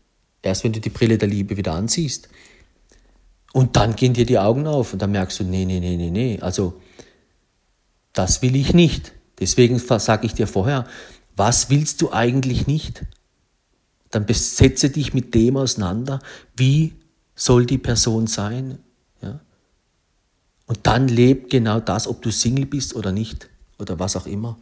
[0.42, 2.28] Erst wenn du die Brille der Liebe wieder anziehst.
[3.52, 6.10] Und dann gehen dir die Augen auf und dann merkst du, nee, nee, nee, nee,
[6.10, 6.38] nee.
[6.40, 6.80] Also,
[8.12, 9.12] das will ich nicht.
[9.38, 10.86] Deswegen sage ich dir vorher,
[11.36, 13.04] was willst du eigentlich nicht?
[14.12, 16.20] Dann setze dich mit dem auseinander,
[16.56, 16.92] wie
[17.34, 18.78] soll die Person sein?
[19.20, 19.40] Ja?
[20.66, 24.56] Und dann lebt genau das, ob du Single bist oder nicht oder was auch immer.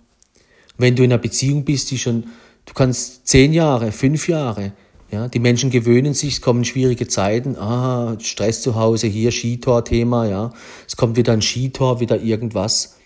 [0.79, 2.25] Wenn du in einer Beziehung bist, die schon,
[2.65, 4.73] du kannst zehn Jahre, fünf Jahre,
[5.13, 10.27] Ja, die Menschen gewöhnen sich, es kommen schwierige Zeiten, ah, Stress zu Hause, hier Skitor-Thema,
[10.27, 10.53] ja,
[10.87, 12.97] es kommt wieder ein Skitor, wieder irgendwas.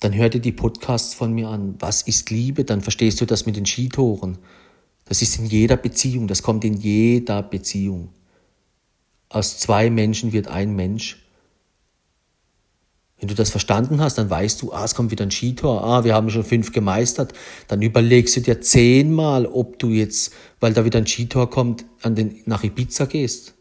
[0.00, 1.76] Dann hör dir die Podcasts von mir an.
[1.78, 2.64] Was ist Liebe?
[2.64, 4.36] Dann verstehst du das mit den Skitoren.
[5.04, 8.08] Das ist in jeder Beziehung, das kommt in jeder Beziehung.
[9.28, 11.20] Aus zwei Menschen wird ein Mensch.
[13.18, 16.04] Wenn du das verstanden hast, dann weißt du, ah, es kommt wieder ein Skitor, ah,
[16.04, 17.32] wir haben schon fünf gemeistert.
[17.68, 22.14] Dann überlegst du dir zehnmal, ob du jetzt, weil da wieder ein Skitor kommt, an
[22.14, 23.54] den, nach Ibiza gehst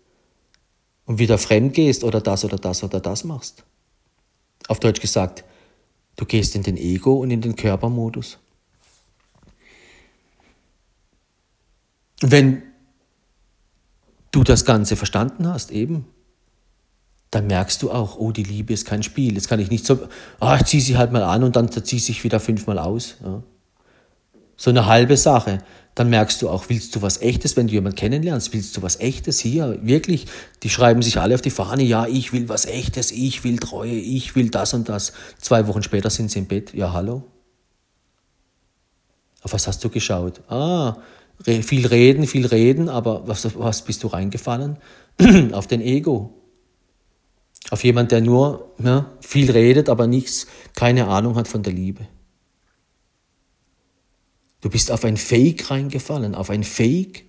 [1.05, 3.63] und wieder fremd gehst oder das oder das oder das machst.
[4.67, 5.43] Auf Deutsch gesagt,
[6.15, 8.39] du gehst in den Ego und in den Körpermodus.
[12.25, 12.63] Wenn
[14.31, 16.05] du das Ganze verstanden hast, eben,
[17.31, 19.33] dann merkst du auch, oh, die Liebe ist kein Spiel.
[19.33, 20.07] Jetzt kann ich nicht so,
[20.39, 23.15] ah, ich ziehe sie halt mal an und dann ziehe ich sich wieder fünfmal aus.
[23.21, 23.43] Ja.
[24.55, 25.57] So eine halbe Sache.
[25.95, 29.01] Dann merkst du auch, willst du was Echtes, wenn du jemanden kennenlernst, willst du was
[29.01, 29.77] Echtes hier?
[29.81, 30.27] Wirklich,
[30.63, 33.91] die schreiben sich alle auf die Fahne, ja, ich will was Echtes, ich will Treue,
[33.91, 35.11] ich will das und das.
[35.39, 37.23] Zwei Wochen später sind sie im Bett, ja, hallo?
[39.41, 40.41] Auf was hast du geschaut?
[40.49, 40.95] Ah,
[41.41, 44.77] viel reden, viel reden, aber was, was bist du reingefallen?
[45.51, 46.33] auf den Ego.
[47.69, 52.07] Auf jemand, der nur ja, viel redet, aber nichts, keine Ahnung hat von der Liebe.
[54.61, 57.25] Du bist auf ein Fake reingefallen, auf ein Fake.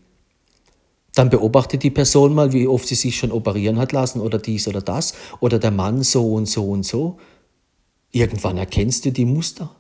[1.15, 4.69] Dann beobachte die Person mal, wie oft sie sich schon operieren hat lassen oder dies
[4.69, 7.19] oder das oder der Mann so und so und so.
[8.11, 9.75] Irgendwann erkennst du die Muster.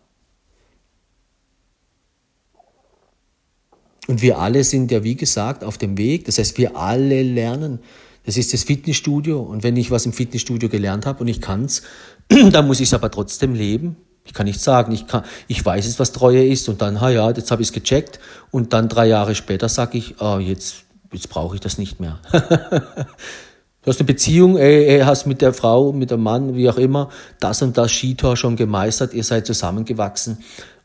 [4.07, 6.27] Und wir alle sind ja, wie gesagt, auf dem Weg.
[6.27, 7.81] Das heißt, wir alle lernen.
[8.27, 9.41] Das ist das Fitnessstudio.
[9.41, 11.83] Und wenn ich was im Fitnessstudio gelernt habe und ich kann's,
[12.29, 13.97] dann muss ich es aber trotzdem leben.
[14.27, 17.11] Ich kann nicht sagen, ich, kann, ich weiß jetzt, was Treue ist und dann, ha
[17.11, 20.77] ja, jetzt habe ich es gecheckt und dann drei Jahre später sage ich, oh, jetzt,
[21.13, 22.21] jetzt brauche ich das nicht mehr.
[22.33, 26.79] du hast eine Beziehung, ey, ey, hast mit der Frau, mit dem Mann, wie auch
[26.79, 30.39] immer, das und das Skitor schon gemeistert, ihr seid zusammengewachsen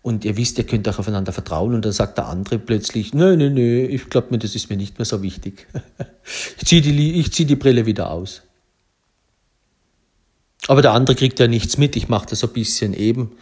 [0.10, 3.38] und ihr wisst, ihr könnt euch aufeinander vertrauen und dann sagt der andere plötzlich, nö,
[3.38, 5.68] nö, nö, ich glaube mir, das ist mir nicht mehr so wichtig.
[6.58, 8.42] ich ziehe die, zieh die Brille wieder aus.
[10.68, 13.38] Aber der andere kriegt ja nichts mit, ich mache das so ein bisschen eben.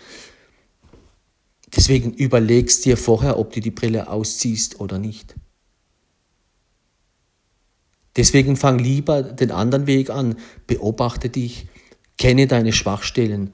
[1.73, 5.35] Deswegen überlegst dir vorher, ob du die Brille ausziehst oder nicht.
[8.17, 11.67] Deswegen fang lieber den anderen Weg an, beobachte dich,
[12.17, 13.53] kenne deine Schwachstellen,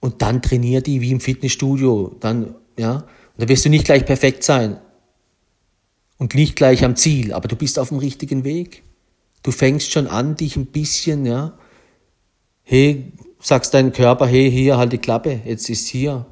[0.00, 2.16] und dann trainier die wie im Fitnessstudio.
[2.20, 3.04] Dann, ja, und
[3.36, 4.78] da wirst du nicht gleich perfekt sein
[6.18, 8.82] und nicht gleich am Ziel, aber du bist auf dem richtigen Weg.
[9.42, 11.56] Du fängst schon an, dich ein bisschen, ja,
[12.62, 16.26] hey, sagst deinem Körper, hey, hier, halt die Klappe, jetzt ist hier.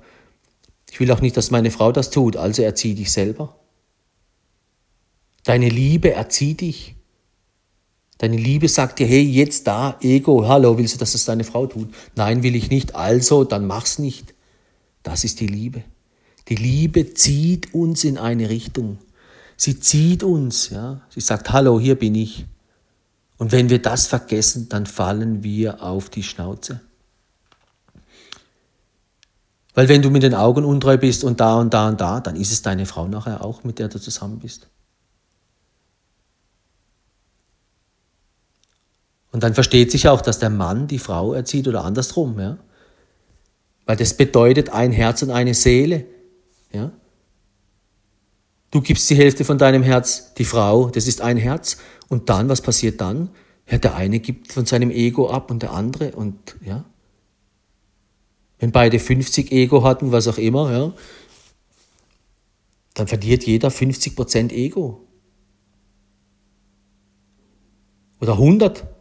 [0.90, 3.56] Ich will auch nicht, dass meine Frau das tut, also erzieh dich selber.
[5.44, 6.95] Deine Liebe erzieh dich.
[8.18, 11.66] Deine Liebe sagt dir, hey, jetzt da, Ego, hallo, willst du, dass es deine Frau
[11.66, 11.88] tut?
[12.14, 14.34] Nein, will ich nicht, also, dann mach's nicht.
[15.02, 15.84] Das ist die Liebe.
[16.48, 18.98] Die Liebe zieht uns in eine Richtung.
[19.56, 21.02] Sie zieht uns, ja.
[21.10, 22.46] Sie sagt, hallo, hier bin ich.
[23.36, 26.80] Und wenn wir das vergessen, dann fallen wir auf die Schnauze.
[29.74, 32.36] Weil wenn du mit den Augen untreu bist und da und da und da, dann
[32.36, 34.68] ist es deine Frau nachher auch, mit der du zusammen bist.
[39.36, 42.56] Und dann versteht sich auch, dass der Mann die Frau erzieht oder andersrum, ja.
[43.84, 46.06] Weil das bedeutet ein Herz und eine Seele,
[46.72, 46.90] ja.
[48.70, 51.76] Du gibst die Hälfte von deinem Herz, die Frau, das ist ein Herz.
[52.08, 53.28] Und dann, was passiert dann?
[53.70, 56.86] Ja, der eine gibt von seinem Ego ab und der andere und, ja.
[58.58, 60.92] Wenn beide 50 Ego hatten, was auch immer, ja,
[62.94, 65.06] dann verliert jeder 50 Prozent Ego.
[68.18, 68.95] Oder 100.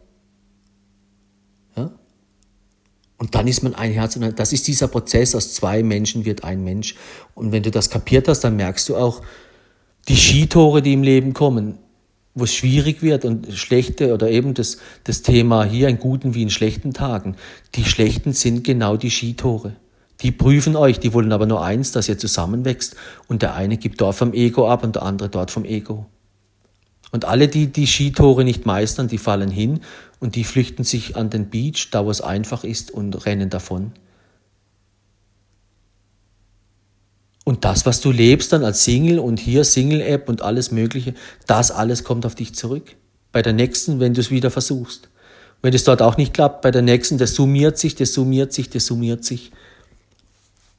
[3.18, 6.44] Und dann ist man ein Herz und das ist dieser Prozess, aus zwei Menschen wird
[6.44, 6.96] ein Mensch.
[7.34, 9.22] Und wenn du das kapiert hast, dann merkst du auch,
[10.08, 11.78] die Skitore, die im Leben kommen,
[12.34, 16.42] wo es schwierig wird und schlechte oder eben das, das Thema hier in guten wie
[16.42, 17.36] in schlechten Tagen,
[17.74, 19.74] die schlechten sind genau die Skitore.
[20.20, 22.96] Die prüfen euch, die wollen aber nur eins, dass ihr zusammenwächst
[23.28, 26.06] und der eine gibt dort vom Ego ab und der andere dort vom Ego.
[27.16, 29.80] Und alle, die die Skitore nicht meistern, die fallen hin
[30.20, 33.92] und die flüchten sich an den Beach, da wo es einfach ist, und rennen davon.
[37.42, 41.14] Und das, was du lebst dann als Single und hier Single-App und alles Mögliche,
[41.46, 42.96] das alles kommt auf dich zurück.
[43.32, 45.08] Bei der nächsten, wenn du es wieder versuchst.
[45.62, 48.68] Wenn es dort auch nicht klappt, bei der nächsten, das summiert sich, das summiert sich,
[48.68, 49.52] das summiert sich.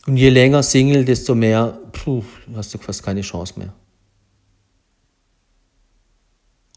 [0.05, 2.23] Und je länger Single, desto mehr, puh,
[2.55, 3.73] hast du fast keine Chance mehr.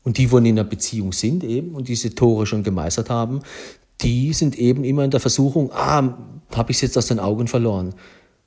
[0.03, 3.41] Und die, wo in einer Beziehung sind eben und diese Tore schon gemeistert haben,
[4.01, 6.17] die sind eben immer in der Versuchung, ah,
[6.55, 7.95] habe ich es jetzt aus den Augen verloren.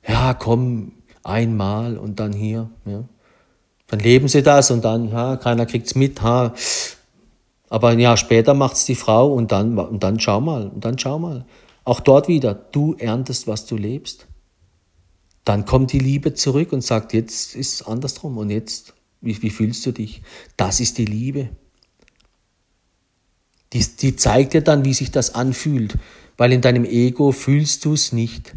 [0.06, 0.92] Ja, komm,
[1.22, 2.70] einmal und dann hier.
[2.84, 3.04] Ja.
[3.86, 6.22] Dann leben sie das und dann, ja, keiner kriegt's mit.
[6.22, 6.54] Ha.
[7.68, 10.98] Aber ein Jahr später macht's die Frau und dann, und dann schau mal, und dann
[10.98, 11.44] schau mal.
[11.84, 14.26] Auch dort wieder, du erntest, was du lebst.
[15.44, 18.93] Dann kommt die Liebe zurück und sagt, jetzt ist es andersrum und jetzt,
[19.24, 20.22] wie, wie fühlst du dich?
[20.56, 21.48] Das ist die Liebe.
[23.72, 25.96] Die, die zeigt dir dann, wie sich das anfühlt,
[26.36, 28.54] weil in deinem Ego fühlst du es nicht.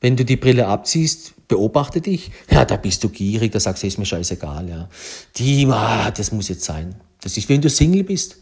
[0.00, 3.86] Wenn du die Brille abziehst, beobachte dich, ja, da bist du gierig, da sagst du,
[3.86, 4.88] ist mir scheißegal, ja.
[5.36, 6.96] Die, ah, das muss jetzt sein.
[7.20, 8.38] Das ist, wenn du Single bist.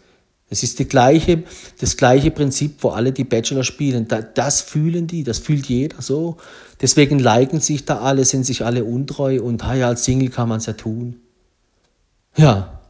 [0.55, 1.43] Das ist die gleiche,
[1.81, 4.07] das gleiche Prinzip, wo alle die Bachelor spielen.
[4.35, 6.37] Das fühlen die, das fühlt jeder so.
[6.81, 10.59] Deswegen liken sich da alle, sind sich alle untreu und ja, als Single kann man
[10.59, 11.17] es ja tun.
[12.37, 12.83] Ja.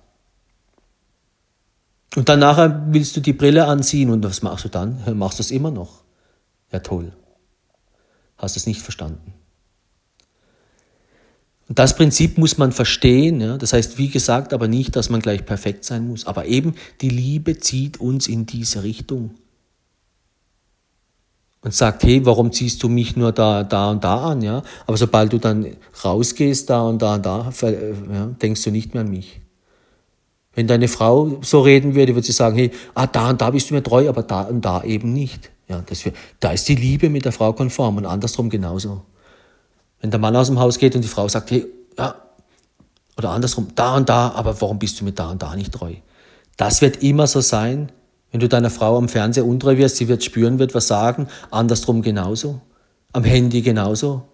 [2.14, 5.02] Und dann nachher willst du die Brille anziehen und was machst du dann?
[5.16, 6.02] Machst du es immer noch?
[6.70, 7.14] Ja, toll.
[8.36, 9.32] Hast es nicht verstanden.
[11.68, 13.40] Und das Prinzip muss man verstehen.
[13.40, 13.56] Ja?
[13.56, 16.26] Das heißt, wie gesagt, aber nicht, dass man gleich perfekt sein muss.
[16.26, 19.30] Aber eben, die Liebe zieht uns in diese Richtung.
[21.62, 24.42] Und sagt, hey, warum ziehst du mich nur da, da und da an?
[24.42, 24.62] Ja?
[24.86, 25.66] Aber sobald du dann
[26.04, 27.50] rausgehst, da und da und da,
[28.12, 29.40] ja, denkst du nicht mehr an mich.
[30.54, 33.70] Wenn deine Frau so reden würde, würde sie sagen, hey, ah, da und da bist
[33.70, 35.50] du mir treu, aber da und da eben nicht.
[35.66, 36.04] Ja, das,
[36.38, 39.02] da ist die Liebe mit der Frau konform und andersrum genauso.
[40.05, 41.64] Wenn der Mann aus dem Haus geht und die Frau sagt, hey,
[41.96, 42.14] ja,
[43.16, 45.94] oder andersrum, da und da, aber warum bist du mit da und da nicht treu?
[46.59, 47.90] Das wird immer so sein,
[48.30, 52.02] wenn du deiner Frau am Fernseher untreu wirst, sie wird spüren, wird was sagen, andersrum
[52.02, 52.61] genauso,
[53.14, 54.24] am Handy genauso,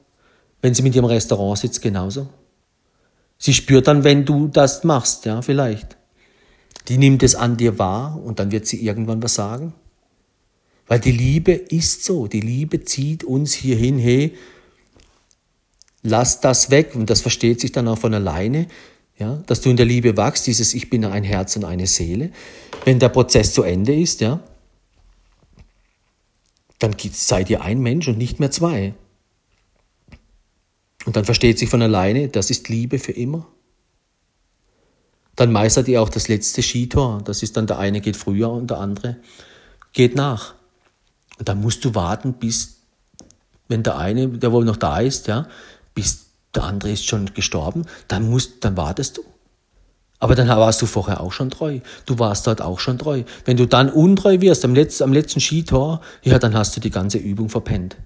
[0.60, 2.26] wenn sie mit ihrem Restaurant sitzt genauso.
[3.38, 5.96] Sie spürt dann, wenn du das machst, ja, vielleicht.
[6.88, 9.72] Die nimmt es an dir wahr und dann wird sie irgendwann was sagen.
[10.88, 14.36] Weil die Liebe ist so, die Liebe zieht uns hierhin, hey,
[16.02, 18.66] lass das weg und das versteht sich dann auch von alleine,
[19.18, 22.30] ja, dass du in der Liebe wachst, dieses Ich bin ein Herz und eine Seele.
[22.84, 24.40] Wenn der Prozess zu Ende ist, ja,
[26.78, 28.94] dann seid ihr ein Mensch und nicht mehr zwei.
[31.04, 33.46] Und dann versteht sich von alleine, das ist Liebe für immer.
[35.36, 37.22] Dann meistert ihr auch das letzte Skitor.
[37.24, 39.16] Das ist dann der eine geht früher und der andere
[39.92, 40.54] geht nach.
[41.38, 42.80] Und dann musst du warten, bis,
[43.68, 45.48] wenn der eine, der wohl noch da ist, ja,
[46.00, 49.22] bis der andere ist schon gestorben, dann musst, dann wartest du.
[50.18, 51.80] Aber dann warst du vorher auch schon treu.
[52.06, 53.22] Du warst dort auch schon treu.
[53.44, 56.90] Wenn du dann untreu wirst am, letzten, am letzten Skitor, ja, dann hast du die
[56.90, 57.96] ganze Übung verpennt.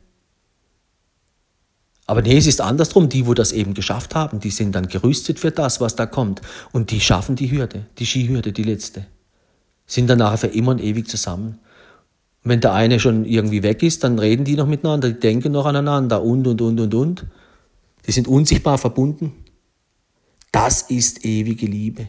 [2.06, 3.08] Aber nee, es ist andersrum.
[3.08, 6.40] Die, wo das eben geschafft haben, die sind dann gerüstet für das, was da kommt.
[6.72, 9.06] Und die schaffen die Hürde, die Skihürde, die letzte.
[9.86, 11.58] Sind dann nachher für immer und ewig zusammen.
[12.42, 15.52] Und wenn der eine schon irgendwie weg ist, dann reden die noch miteinander, die denken
[15.52, 17.26] noch aneinander und, und, und, und, und.
[18.06, 19.32] Die sind unsichtbar verbunden.
[20.52, 22.08] Das ist ewige Liebe.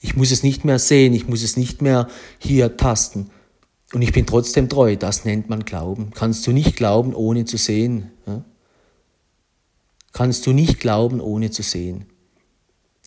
[0.00, 2.08] Ich muss es nicht mehr sehen, ich muss es nicht mehr
[2.38, 3.30] hier tasten.
[3.92, 4.96] Und ich bin trotzdem treu.
[4.96, 6.10] Das nennt man Glauben.
[6.14, 8.10] Kannst du nicht glauben, ohne zu sehen?
[8.26, 8.44] Ja?
[10.12, 12.06] Kannst du nicht glauben, ohne zu sehen?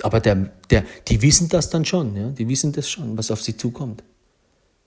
[0.01, 2.15] Aber der, der, die wissen das dann schon.
[2.15, 2.29] Ja?
[2.29, 4.03] Die wissen das schon, was auf sie zukommt.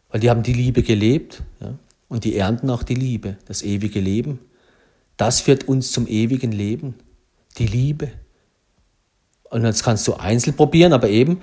[0.09, 1.78] Weil die haben die Liebe gelebt ja?
[2.09, 4.41] und die ernten auch die Liebe, das ewige Leben.
[5.17, 6.95] Das führt uns zum ewigen Leben,
[7.59, 8.11] die Liebe.
[9.51, 11.41] Und das kannst du einzeln probieren, aber eben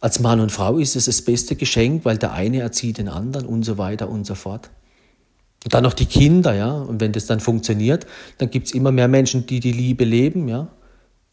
[0.00, 3.46] als Mann und Frau ist es das beste Geschenk, weil der eine erzieht den anderen
[3.46, 4.70] und so weiter und so fort.
[5.64, 6.72] Und dann noch die Kinder, ja.
[6.72, 8.06] Und wenn das dann funktioniert,
[8.36, 10.68] dann gibt es immer mehr Menschen, die die Liebe leben, ja.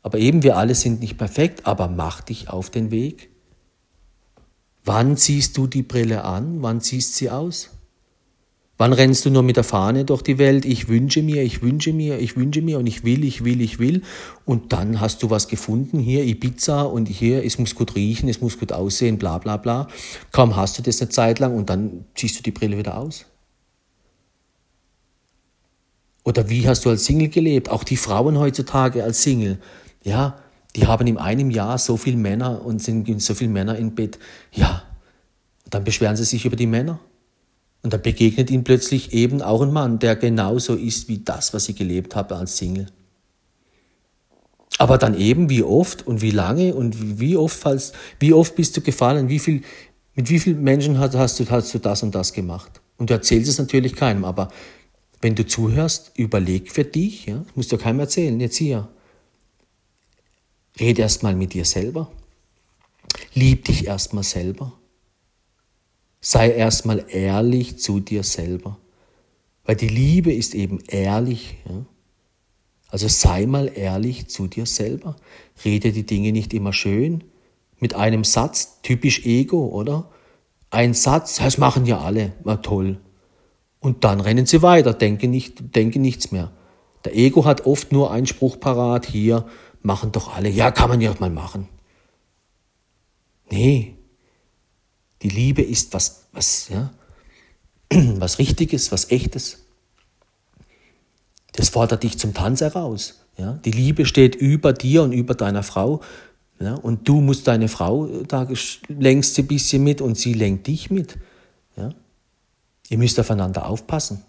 [0.02, 3.30] Aber eben wir alle sind nicht perfekt, aber mach dich auf den Weg.
[4.86, 6.62] Wann ziehst du die Brille an?
[6.62, 7.70] Wann ziehst sie aus?
[8.82, 10.66] Wann rennst du nur mit der Fahne durch die Welt?
[10.66, 13.78] Ich wünsche mir, ich wünsche mir, ich wünsche mir und ich will, ich will, ich
[13.78, 14.02] will.
[14.44, 18.42] Und dann hast du was gefunden, hier Ibiza und hier, es muss gut riechen, es
[18.42, 19.88] muss gut aussehen, bla bla bla.
[20.32, 23.28] Kaum hast du das eine Zeit lang und dann ziehst du die Brille wieder aus.
[26.24, 27.70] Oder wie hast du als Single gelebt?
[27.70, 29.60] Auch die Frauen heutzutage als Single.
[30.04, 30.40] Ja,
[30.76, 34.18] die haben in einem Jahr so viele Männer und sind so viele Männer im Bett.
[34.52, 34.82] Ja,
[35.70, 37.00] dann beschweren sie sich über die Männer.
[37.84, 41.66] Und dann begegnet ihnen plötzlich eben auch ein Mann, der genauso ist wie das, was
[41.66, 42.88] sie gelebt haben als Single.
[44.78, 48.78] Aber dann eben, wie oft und wie lange und wie oft, falls, wie oft bist
[48.78, 49.62] du gefallen, wie viel,
[50.16, 52.82] mit wie vielen Menschen hast, hast, du, hast du das und das gemacht?
[52.98, 54.50] Und du erzählst es natürlich keinem, aber
[55.22, 58.88] wenn du zuhörst, überleg für dich, ja, musst du keinem erzählen, jetzt hier.
[60.80, 62.12] Red erst mal mit dir selber.
[63.34, 64.74] Lieb dich erstmal selber.
[66.22, 68.78] Sei erstmal ehrlich zu dir selber.
[69.66, 71.58] Weil die Liebe ist eben ehrlich.
[71.68, 71.86] Ja?
[72.90, 75.16] Also sei mal ehrlich zu dir selber.
[75.66, 77.24] Rede die Dinge nicht immer schön.
[77.80, 80.12] Mit einem Satz, typisch Ego, oder?
[80.70, 83.00] Ein Satz, das machen ja alle, na toll.
[83.80, 86.52] Und dann rennen sie weiter, denken, nicht, denken nichts mehr.
[87.04, 89.48] Der Ego hat oft nur einen Spruch parat, hier,
[89.82, 91.68] machen doch alle, ja, kann man ja mal machen.
[93.50, 93.96] Nee,
[95.22, 96.92] die Liebe ist was, was, ja,
[97.92, 99.60] was Richtiges, was Echtes.
[101.54, 103.22] Das fordert dich zum Tanz heraus.
[103.38, 103.54] Ja?
[103.66, 106.02] Die Liebe steht über dir und über deiner Frau.
[106.60, 106.76] Ja?
[106.76, 108.48] Und du musst deine Frau, da
[108.88, 111.18] lenkst sie ein bisschen mit und sie lenkt dich mit.
[111.76, 111.90] Ja?
[112.90, 114.24] Ihr müsst aufeinander aufpassen.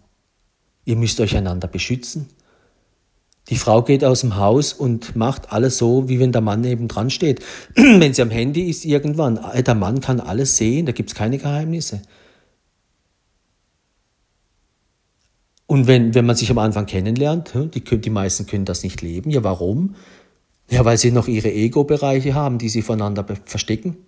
[0.84, 2.28] Ihr müsst euch einander beschützen.
[3.52, 6.88] Die Frau geht aus dem Haus und macht alles so, wie wenn der Mann neben
[6.88, 7.44] dran steht.
[7.74, 11.36] wenn sie am Handy ist, irgendwann, der Mann kann alles sehen, da gibt es keine
[11.36, 12.00] Geheimnisse.
[15.66, 19.30] Und wenn, wenn man sich am Anfang kennenlernt, die, die meisten können das nicht leben.
[19.30, 19.96] Ja, warum?
[20.70, 23.98] Ja, weil sie noch ihre Ego-Bereiche haben, die sie voneinander verstecken.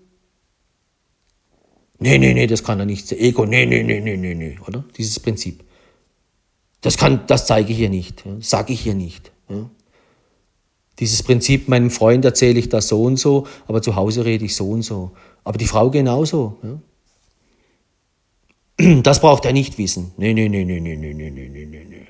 [1.99, 3.12] Nee, nee, nee, das kann er nicht.
[3.12, 4.86] Ego, nee, nee, nee, nee, nee, nee, oder?
[4.97, 5.64] Dieses Prinzip.
[6.80, 9.34] Das kann, das zeige ich hier nicht, sage ich hier nicht.
[9.49, 9.70] Ja.
[10.99, 14.55] Dieses Prinzip, meinem Freund erzähle ich das so und so, aber zu Hause rede ich
[14.55, 15.11] so und so.
[15.42, 16.59] Aber die Frau genauso.
[16.62, 16.78] Ja.
[19.03, 20.12] Das braucht er nicht wissen.
[20.16, 22.07] Nee, nee, nee, nee, nee, nee, nee, nee, nee, nee.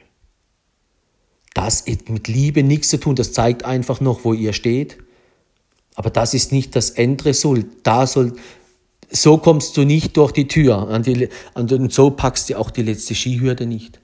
[1.55, 3.15] Das hat mit Liebe nichts zu tun.
[3.15, 4.99] Das zeigt einfach noch, wo ihr steht.
[5.95, 7.67] Aber das ist nicht das Endresult.
[7.85, 8.35] Da soll,
[9.11, 10.89] so kommst du nicht durch die Tür.
[11.55, 14.01] Und so packst du auch die letzte Skihürde nicht.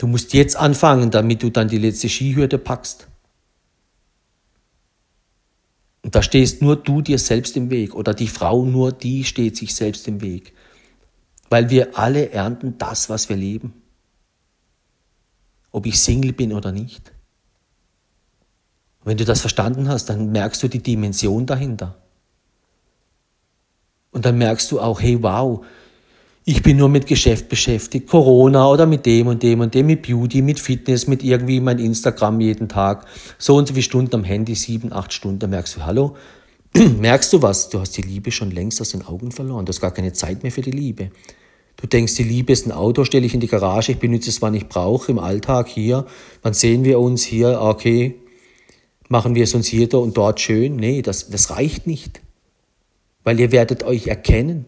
[0.00, 3.06] Du musst jetzt anfangen, damit du dann die letzte Skihürde packst.
[6.02, 9.56] Und da stehst nur du dir selbst im Weg oder die Frau nur die steht
[9.56, 10.54] sich selbst im Weg
[11.50, 13.74] weil wir alle ernten das, was wir leben.
[15.72, 17.12] Ob ich Single bin oder nicht.
[19.04, 21.96] Wenn du das verstanden hast, dann merkst du die Dimension dahinter.
[24.12, 25.64] Und dann merkst du auch, hey, wow,
[26.44, 30.02] ich bin nur mit Geschäft beschäftigt, Corona oder mit dem und dem und dem, mit
[30.02, 33.06] Beauty, mit Fitness, mit irgendwie mein Instagram jeden Tag,
[33.38, 36.16] so und so viele Stunden am Handy, sieben, acht Stunden, da merkst du, hallo,
[36.74, 37.68] merkst du was?
[37.68, 40.42] Du hast die Liebe schon längst aus den Augen verloren, du hast gar keine Zeit
[40.42, 41.10] mehr für die Liebe.
[41.76, 44.42] Du denkst, die Liebe ist ein Auto, stelle ich in die Garage, ich benutze es,
[44.42, 46.06] wann ich brauche, im Alltag hier.
[46.42, 47.58] Wann sehen wir uns hier?
[47.58, 48.16] Ah, okay,
[49.08, 50.76] machen wir es uns hier und dort schön?
[50.76, 52.20] Nee, das, das reicht nicht.
[53.24, 54.66] Weil ihr werdet euch erkennen.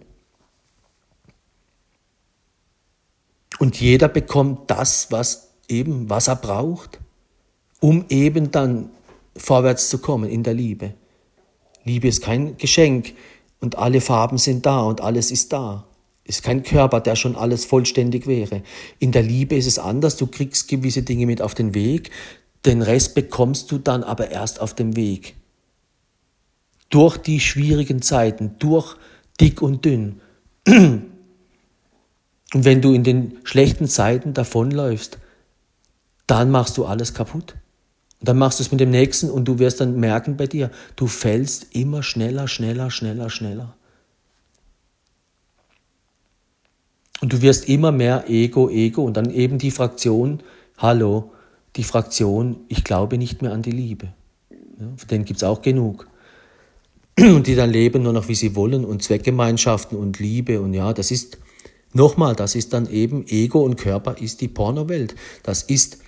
[3.59, 6.99] Und jeder bekommt das, was eben, was er braucht,
[7.81, 8.91] um eben dann
[9.37, 10.95] vorwärts zu kommen in der Liebe.
[11.85, 13.15] Liebe ist kein Geschenk
[13.61, 15.85] und alle Farben sind da und alles ist da
[16.25, 18.63] ist kein Körper, der schon alles vollständig wäre.
[18.99, 20.17] In der Liebe ist es anders.
[20.17, 22.11] Du kriegst gewisse Dinge mit auf den Weg.
[22.65, 25.35] Den Rest bekommst du dann aber erst auf dem Weg.
[26.91, 28.97] Durch die schwierigen Zeiten, durch
[29.41, 30.21] dick und dünn.
[32.55, 35.19] Und wenn du in den schlechten Zeiten davonläufst,
[36.27, 37.55] dann machst du alles kaputt.
[38.21, 40.71] Und dann machst du es mit dem nächsten und du wirst dann merken bei dir,
[40.97, 43.75] du fällst immer schneller, schneller, schneller, schneller.
[47.21, 50.43] Und du wirst immer mehr Ego, Ego und dann eben die Fraktion,
[50.77, 51.33] hallo,
[51.77, 54.13] die Fraktion, ich glaube nicht mehr an die Liebe.
[54.51, 56.09] Ja, von denen gibt es auch genug.
[57.19, 60.93] Und die dann leben nur noch, wie sie wollen und Zweckgemeinschaften und Liebe und ja,
[60.93, 61.39] das ist,
[61.95, 65.15] nochmal, das ist dann eben Ego und Körper ist die Pornowelt.
[65.43, 65.99] Das ist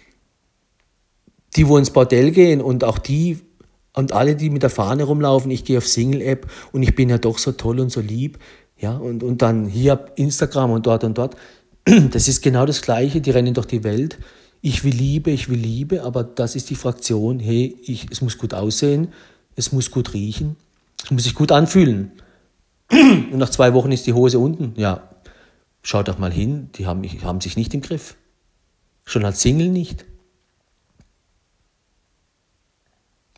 [1.56, 3.40] die, wo ins Bordell gehen und auch die
[3.96, 7.18] und alle, die mit der Fahne rumlaufen, ich gehe auf Single-App und ich bin ja
[7.18, 8.38] doch so toll und so lieb.
[8.76, 11.36] Ja, und, und dann hier Instagram und dort und dort.
[12.10, 14.18] Das ist genau das Gleiche, die rennen durch die Welt.
[14.62, 18.38] Ich will Liebe, ich will Liebe, aber das ist die Fraktion, hey, ich, es muss
[18.38, 19.08] gut aussehen,
[19.54, 20.56] es muss gut riechen,
[21.04, 22.12] es muss sich gut anfühlen.
[22.90, 24.72] Und nach zwei Wochen ist die Hose unten.
[24.76, 25.10] Ja,
[25.84, 28.16] schaut doch mal hin, die haben, haben sich nicht im Griff.
[29.04, 30.04] Schon als Single nicht.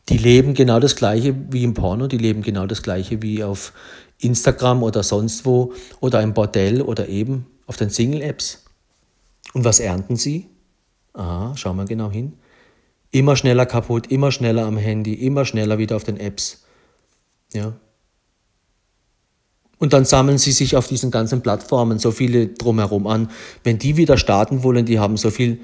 [0.09, 3.73] Die leben genau das Gleiche wie im Porno, die leben genau das Gleiche wie auf
[4.21, 8.65] Instagram oder sonst wo oder im Bordell oder eben auf den Single-Apps.
[9.53, 10.49] Und was ernten sie?
[11.15, 12.35] Aha, schauen wir genau hin.
[13.11, 16.65] Immer schneller kaputt, immer schneller am Handy, immer schneller wieder auf den Apps.
[17.53, 17.73] Ja.
[19.79, 23.31] Und dann sammeln sie sich auf diesen ganzen Plattformen so viele drumherum an.
[23.62, 25.61] Wenn die wieder starten wollen, die haben so viel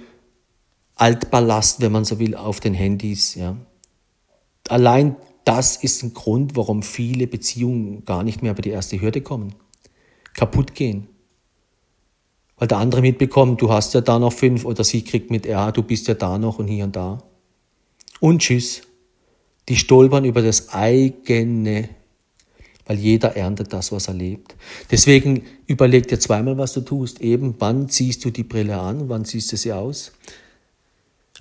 [0.96, 3.34] Altballast, wenn man so will, auf den Handys.
[3.34, 3.56] Ja.
[4.68, 9.22] Allein das ist ein Grund, warum viele Beziehungen gar nicht mehr über die erste Hürde
[9.22, 9.54] kommen.
[10.34, 11.08] Kaputt gehen.
[12.56, 15.72] Weil der andere mitbekommt, du hast ja da noch fünf oder sie kriegt mit, ja,
[15.72, 17.18] du bist ja da noch und hier und da.
[18.20, 18.82] Und tschüss.
[19.68, 21.88] Die stolpern über das eigene,
[22.86, 24.54] weil jeder erntet das, was er lebt.
[24.90, 27.20] Deswegen überleg dir zweimal, was du tust.
[27.20, 30.12] Eben, wann ziehst du die Brille an, wann ziehst du sie aus?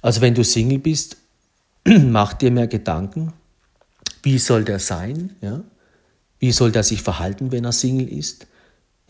[0.02, 1.18] Also wenn du Single bist,
[1.86, 3.34] mach dir mehr Gedanken.
[4.24, 5.36] Wie soll der sein?
[5.42, 5.64] Ja?
[6.40, 8.48] Wie soll der sich verhalten, wenn er Single ist?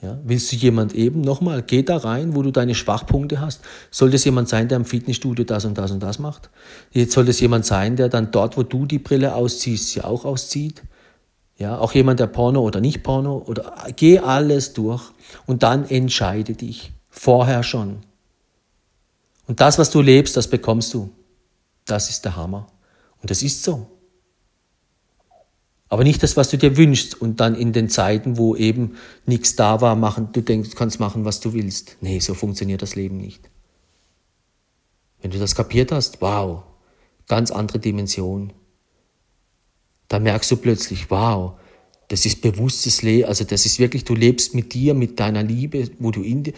[0.01, 3.61] Ja, willst du jemand eben, nochmal, geh da rein, wo du deine Schwachpunkte hast.
[3.91, 6.49] Soll das jemand sein, der im Fitnessstudio das und das und das macht?
[6.91, 10.25] Jetzt soll das jemand sein, der dann dort, wo du die Brille ausziehst, sie auch
[10.25, 10.81] auszieht?
[11.61, 15.11] Ja, auch jemand, der Porno oder nicht Porno oder geh alles durch
[15.45, 16.91] und dann entscheide dich.
[17.07, 17.97] Vorher schon.
[19.45, 21.11] Und das, was du lebst, das bekommst du.
[21.85, 22.65] Das ist der Hammer.
[23.21, 23.85] Und das ist so.
[25.87, 28.95] Aber nicht das, was du dir wünschst und dann in den Zeiten, wo eben
[29.27, 31.97] nichts da war, machen, du denkst, du kannst machen, was du willst.
[32.01, 33.51] Nee, so funktioniert das Leben nicht.
[35.21, 36.63] Wenn du das kapiert hast, wow,
[37.27, 38.51] ganz andere Dimension.
[40.11, 41.53] Da merkst du plötzlich, wow,
[42.09, 45.89] das ist bewusstes Leben, also das ist wirklich, du lebst mit dir, mit deiner Liebe,
[45.99, 46.51] wo du in dir,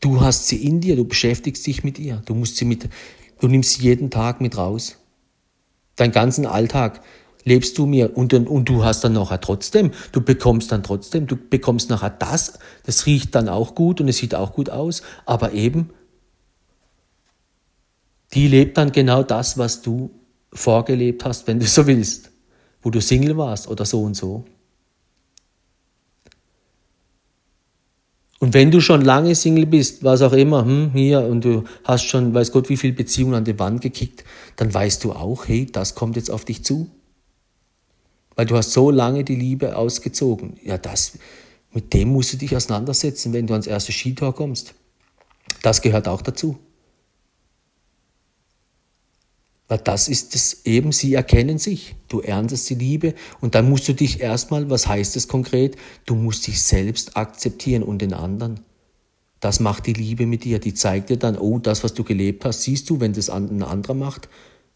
[0.00, 2.88] du hast sie in dir, du beschäftigst dich mit ihr, du musst sie mit,
[3.40, 4.96] du nimmst sie jeden Tag mit raus.
[5.96, 7.00] Deinen ganzen Alltag,
[7.42, 11.34] lebst du mir und, und du hast dann nachher trotzdem, du bekommst dann trotzdem, du
[11.34, 15.50] bekommst nachher das, das riecht dann auch gut und es sieht auch gut aus, aber
[15.50, 15.90] eben,
[18.34, 20.12] die lebt dann genau das, was du
[20.52, 22.30] vorgelebt hast, wenn du so willst,
[22.84, 24.44] wo du Single warst oder so und so.
[28.38, 32.04] Und wenn du schon lange Single bist, was auch immer, hm, hier, und du hast
[32.04, 34.22] schon, weiß Gott, wie viele Beziehungen an die Wand gekickt,
[34.56, 36.90] dann weißt du auch, hey, das kommt jetzt auf dich zu.
[38.36, 40.58] Weil du hast so lange die Liebe ausgezogen.
[40.62, 41.18] Ja, das,
[41.72, 44.74] mit dem musst du dich auseinandersetzen, wenn du ans erste Skitor kommst.
[45.62, 46.58] Das gehört auch dazu.
[49.74, 51.96] Weil das ist es eben, sie erkennen sich.
[52.06, 55.74] Du erntest die Liebe und dann musst du dich erstmal, was heißt das konkret?
[56.06, 58.60] Du musst dich selbst akzeptieren und den anderen.
[59.40, 60.60] Das macht die Liebe mit dir.
[60.60, 63.64] Die zeigt dir dann, oh, das, was du gelebt hast, siehst du, wenn das ein
[63.64, 64.28] anderer macht.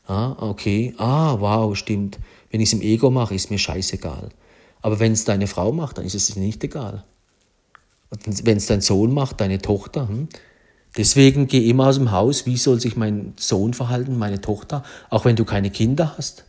[0.09, 0.93] Ah, okay.
[0.99, 2.19] Ah, wow, stimmt.
[2.51, 4.31] Wenn ich es im Ego mache, ist mir scheißegal.
[4.83, 7.05] Aber wenn es deine Frau macht, dann ist es nicht egal.
[8.25, 10.27] Wenn es dein Sohn macht, deine Tochter, hm?
[10.97, 15.25] Deswegen geh immer aus dem Haus, wie soll sich mein Sohn verhalten, meine Tochter, auch
[15.25, 16.45] wenn du keine Kinder hast.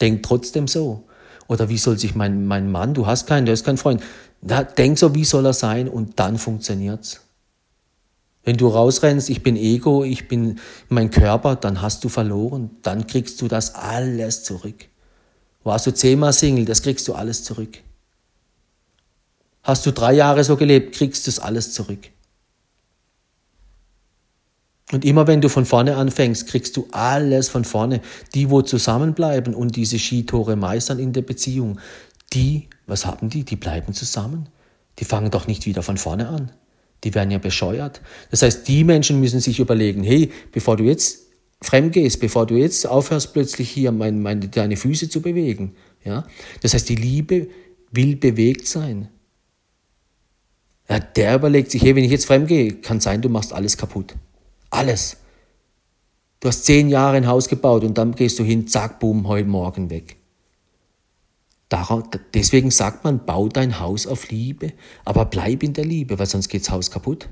[0.00, 1.04] Denk trotzdem so.
[1.48, 4.02] Oder wie soll sich mein, mein Mann, du hast keinen, der ist kein Freund,
[4.42, 7.20] da, denk so, wie soll er sein und dann funktioniert's.
[8.44, 13.06] Wenn du rausrennst, ich bin Ego, ich bin mein Körper, dann hast du verloren, dann
[13.06, 14.86] kriegst du das alles zurück.
[15.64, 17.78] Warst du zehnmal Single, das kriegst du alles zurück.
[19.64, 22.08] Hast du drei Jahre so gelebt, kriegst du das alles zurück.
[24.92, 28.00] Und immer wenn du von vorne anfängst, kriegst du alles von vorne.
[28.34, 31.80] Die, wo zusammenbleiben und diese Skitore meistern in der Beziehung,
[32.32, 33.44] die, was haben die?
[33.44, 34.48] Die bleiben zusammen.
[34.98, 36.52] Die fangen doch nicht wieder von vorne an.
[37.04, 38.00] Die werden ja bescheuert.
[38.30, 41.26] Das heißt, die Menschen müssen sich überlegen, hey, bevor du jetzt
[41.60, 45.74] fremd gehst, bevor du jetzt aufhörst, plötzlich hier mein, mein, deine Füße zu bewegen.
[46.04, 46.26] Ja?
[46.62, 47.48] Das heißt, die Liebe
[47.90, 49.08] will bewegt sein.
[50.88, 53.76] Ja, der überlegt sich, hey, wenn ich jetzt fremd gehe, kann sein, du machst alles
[53.76, 54.14] kaputt.
[54.70, 55.16] Alles.
[56.40, 59.48] Du hast zehn Jahre ein Haus gebaut und dann gehst du hin, zack, boom, heute
[59.48, 60.16] Morgen weg.
[62.34, 64.72] deswegen sagt man, bau dein Haus auf Liebe,
[65.04, 67.28] aber bleib in der Liebe, weil sonst geht das Haus kaputt.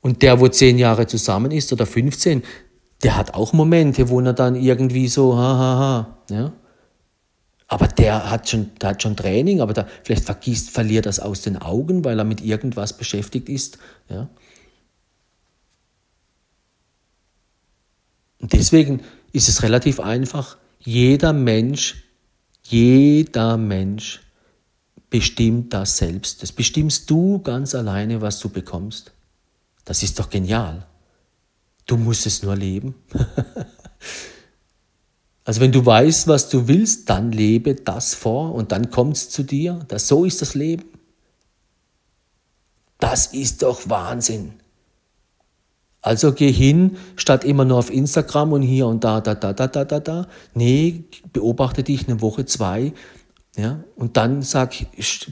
[0.00, 2.42] Und der, wo zehn Jahre zusammen ist oder 15,
[3.02, 6.52] der hat auch Momente, wo er dann irgendwie so, ha, ha, ha, ja.
[7.72, 11.40] Aber der hat schon, der hat schon Training, aber der vielleicht vergisst, verliert das aus
[11.40, 13.78] den Augen, weil er mit irgendwas beschäftigt ist,
[14.10, 14.28] ja.
[18.40, 19.00] Und deswegen
[19.32, 20.58] ist es relativ einfach.
[20.80, 22.04] Jeder Mensch,
[22.62, 24.20] jeder Mensch
[25.08, 26.42] bestimmt das selbst.
[26.42, 29.12] Das bestimmst du ganz alleine, was du bekommst.
[29.86, 30.86] Das ist doch genial.
[31.86, 32.96] Du musst es nur leben.
[35.44, 39.30] also wenn du weißt, was du willst, dann lebe das vor und dann kommt es
[39.30, 39.80] zu dir.
[39.88, 40.84] Das, so ist das Leben.
[42.98, 44.54] Das ist doch Wahnsinn.
[46.00, 49.66] Also geh hin, statt immer nur auf Instagram und hier und da, da, da, da,
[49.66, 50.26] da, da, da.
[50.54, 52.92] Nee, beobachte dich eine Woche, zwei
[53.56, 54.74] ja, und dann sag,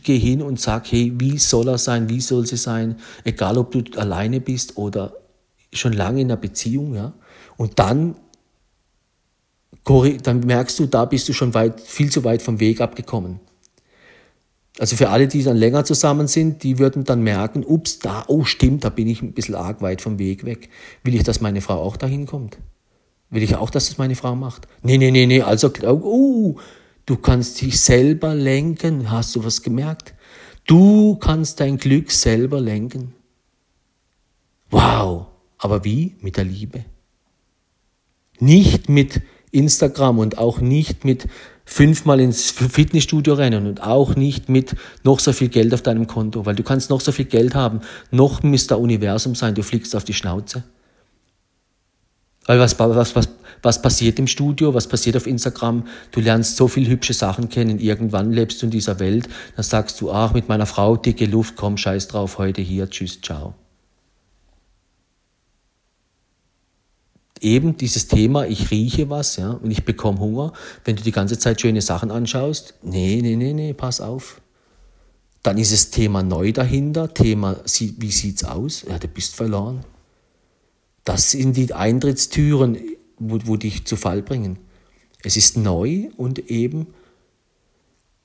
[0.05, 3.71] geh hin und sag, hey, wie soll er sein, wie soll sie sein, egal ob
[3.71, 5.15] du alleine bist oder
[5.73, 7.15] schon lange in einer Beziehung, ja,
[7.57, 8.17] und dann,
[9.85, 13.41] dann merkst du, da bist du schon weit, viel zu weit vom Weg abgekommen.
[14.78, 18.45] Also für alle, die dann länger zusammen sind, die würden dann merken, ups, da, oh
[18.45, 20.70] stimmt, da bin ich ein bisschen arg weit vom Weg weg.
[21.03, 22.59] Will ich, dass meine Frau auch dahin kommt?
[23.31, 24.66] Will ich auch, dass das meine Frau macht?
[24.83, 26.59] Nee, nee, nee, nee, also, oh,
[27.07, 29.11] du kannst dich selber lenken.
[29.11, 30.14] Hast du was gemerkt?
[30.66, 33.14] Du kannst dein Glück selber lenken.
[34.70, 35.26] Wow,
[35.59, 36.16] aber wie?
[36.20, 36.85] Mit der Liebe.
[38.39, 39.20] Nicht mit
[39.53, 41.27] Instagram und auch nicht mit
[41.65, 44.75] fünfmal ins Fitnessstudio rennen und auch nicht mit
[45.05, 47.81] noch so viel Geld auf deinem Konto, weil du kannst noch so viel Geld haben,
[48.11, 48.79] noch Mr.
[48.79, 50.65] Universum sein, du fliegst auf die Schnauze.
[52.47, 53.29] Weil was, was, was,
[53.63, 55.87] was passiert im Studio, was passiert auf Instagram?
[56.11, 60.01] Du lernst so viel hübsche Sachen kennen, irgendwann lebst du in dieser Welt, dann sagst
[60.01, 63.55] du, ach, mit meiner Frau dicke Luft, komm, scheiß drauf, heute hier, tschüss, ciao.
[67.41, 70.53] Eben dieses Thema, ich rieche was, ja, und ich bekomme Hunger,
[70.84, 74.41] wenn du die ganze Zeit schöne Sachen anschaust, nee, nee, nee, nee, pass auf.
[75.43, 78.84] Dann ist es Thema neu dahinter, Thema, wie sieht's aus?
[78.88, 79.84] Ja, du bist verloren.
[81.05, 82.78] Das sind die Eintrittstüren,
[83.18, 84.59] wo, wo dich zu Fall bringen.
[85.22, 86.88] Es ist neu und eben,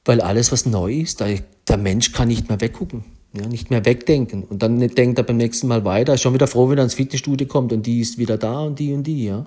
[0.03, 3.05] weil alles, was neu ist, der Mensch kann nicht mehr weggucken.
[3.37, 4.43] Ja, nicht mehr wegdenken.
[4.43, 6.93] Und dann denkt er beim nächsten Mal weiter, ist schon wieder froh, wenn er ins
[6.93, 9.45] Fitnessstudio kommt und die ist wieder da und die und die, ja.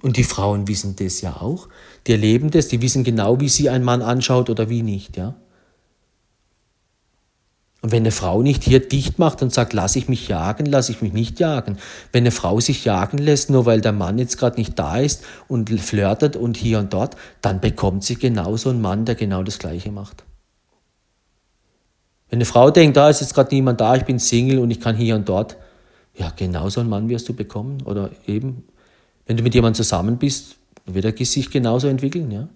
[0.00, 1.68] Und die Frauen wissen das ja auch.
[2.06, 5.34] Die erleben das, die wissen genau, wie sie ein Mann anschaut oder wie nicht, ja.
[7.82, 10.88] Und wenn eine Frau nicht hier dicht macht und sagt, lass ich mich jagen, lass
[10.88, 11.78] ich mich nicht jagen.
[12.12, 15.24] Wenn eine Frau sich jagen lässt, nur weil der Mann jetzt gerade nicht da ist
[15.48, 19.58] und flirtet und hier und dort, dann bekommt sie genauso einen Mann, der genau das
[19.58, 20.24] Gleiche macht.
[22.32, 24.80] Wenn eine Frau denkt, da ist jetzt gerade niemand da, ich bin Single und ich
[24.80, 25.58] kann hier und dort,
[26.16, 27.82] ja, genau so einen Mann wirst du bekommen.
[27.82, 28.64] Oder eben,
[29.26, 30.56] wenn du mit jemandem zusammen bist,
[30.86, 32.48] wird er sich genauso entwickeln, ja.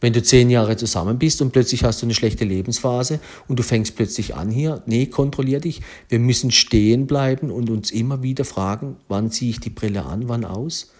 [0.00, 3.62] Wenn du zehn Jahre zusammen bist und plötzlich hast du eine schlechte Lebensphase und du
[3.62, 5.80] fängst plötzlich an hier, nee, kontrollier dich.
[6.08, 10.28] Wir müssen stehen bleiben und uns immer wieder fragen, wann ziehe ich die Brille an,
[10.28, 10.93] wann aus?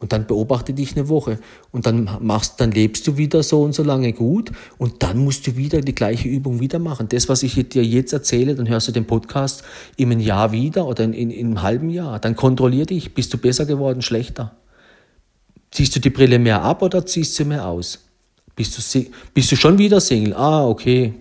[0.00, 1.38] Und dann beobachte dich eine Woche.
[1.72, 4.50] Und dann machst, dann lebst du wieder so und so lange gut.
[4.78, 7.08] Und dann musst du wieder die gleiche Übung wieder machen.
[7.10, 9.62] Das, was ich dir jetzt erzähle, dann hörst du den Podcast
[10.00, 12.18] einem Jahr wieder oder in, in, in einem halben Jahr.
[12.18, 13.12] Dann kontrollier dich.
[13.12, 14.56] Bist du besser geworden, schlechter?
[15.70, 17.98] Ziehst du die Brille mehr ab oder ziehst du mehr aus?
[18.56, 20.32] Bist du, bist du schon wieder Single?
[20.34, 21.12] Ah, okay.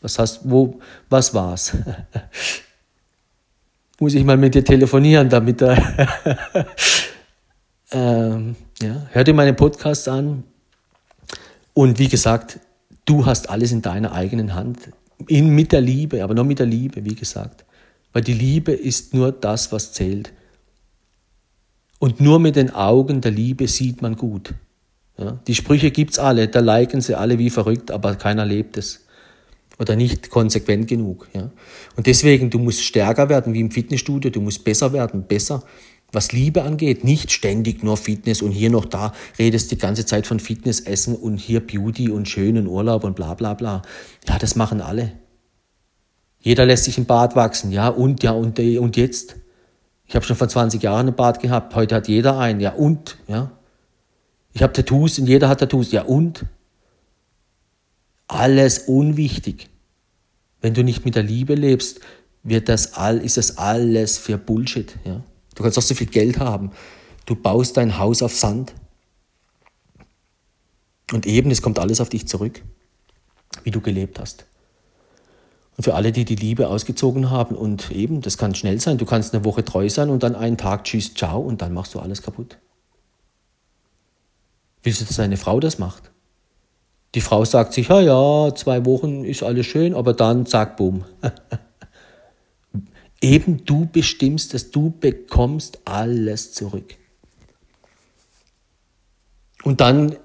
[0.00, 0.78] Was hast, wo,
[1.10, 1.72] was war's?
[3.98, 5.76] Muss ich mal mit dir telefonieren, damit er
[7.90, 10.44] Ähm, ja, hör dir meine Podcasts an.
[11.72, 12.60] Und wie gesagt,
[13.04, 14.90] du hast alles in deiner eigenen Hand.
[15.26, 17.64] In, mit der Liebe, aber nur mit der Liebe, wie gesagt.
[18.12, 20.32] Weil die Liebe ist nur das, was zählt.
[21.98, 24.54] Und nur mit den Augen der Liebe sieht man gut.
[25.18, 29.04] Ja, die Sprüche gibt's alle, da liken sie alle wie verrückt, aber keiner lebt es.
[29.80, 31.28] Oder nicht konsequent genug.
[31.32, 31.50] Ja.
[31.96, 35.62] Und deswegen, du musst stärker werden wie im Fitnessstudio, du musst besser werden, besser
[36.10, 40.26] was Liebe angeht, nicht ständig nur Fitness und hier noch da redest die ganze Zeit
[40.26, 43.82] von Fitness, Essen und hier Beauty und schönen Urlaub und bla bla bla.
[44.26, 45.12] Ja, das machen alle.
[46.40, 49.36] Jeder lässt sich ein Bart wachsen, ja, und ja, und, äh, und jetzt?
[50.06, 53.18] Ich habe schon vor 20 Jahren ein Bart gehabt, heute hat jeder einen, ja, und,
[53.26, 53.50] ja.
[54.54, 56.46] Ich habe Tattoos und jeder hat Tattoos, ja, und?
[58.28, 59.68] Alles unwichtig.
[60.60, 62.00] Wenn du nicht mit der Liebe lebst,
[62.42, 65.22] wird das all, ist das alles für Bullshit, ja.
[65.58, 66.70] Du kannst auch so viel Geld haben.
[67.26, 68.74] Du baust dein Haus auf Sand.
[71.12, 72.62] Und eben, es kommt alles auf dich zurück,
[73.64, 74.46] wie du gelebt hast.
[75.76, 79.04] Und für alle, die die Liebe ausgezogen haben und eben, das kann schnell sein, du
[79.04, 81.98] kannst eine Woche treu sein und dann einen Tag tschüss, ciao und dann machst du
[81.98, 82.58] alles kaputt.
[84.84, 86.12] Willst du, dass eine Frau das macht?
[87.16, 91.04] Die Frau sagt sich, ja, ja, zwei Wochen ist alles schön, aber dann zack, boom.
[93.20, 96.96] Eben du bestimmst dass du bekommst alles zurück.
[99.64, 100.16] Und dann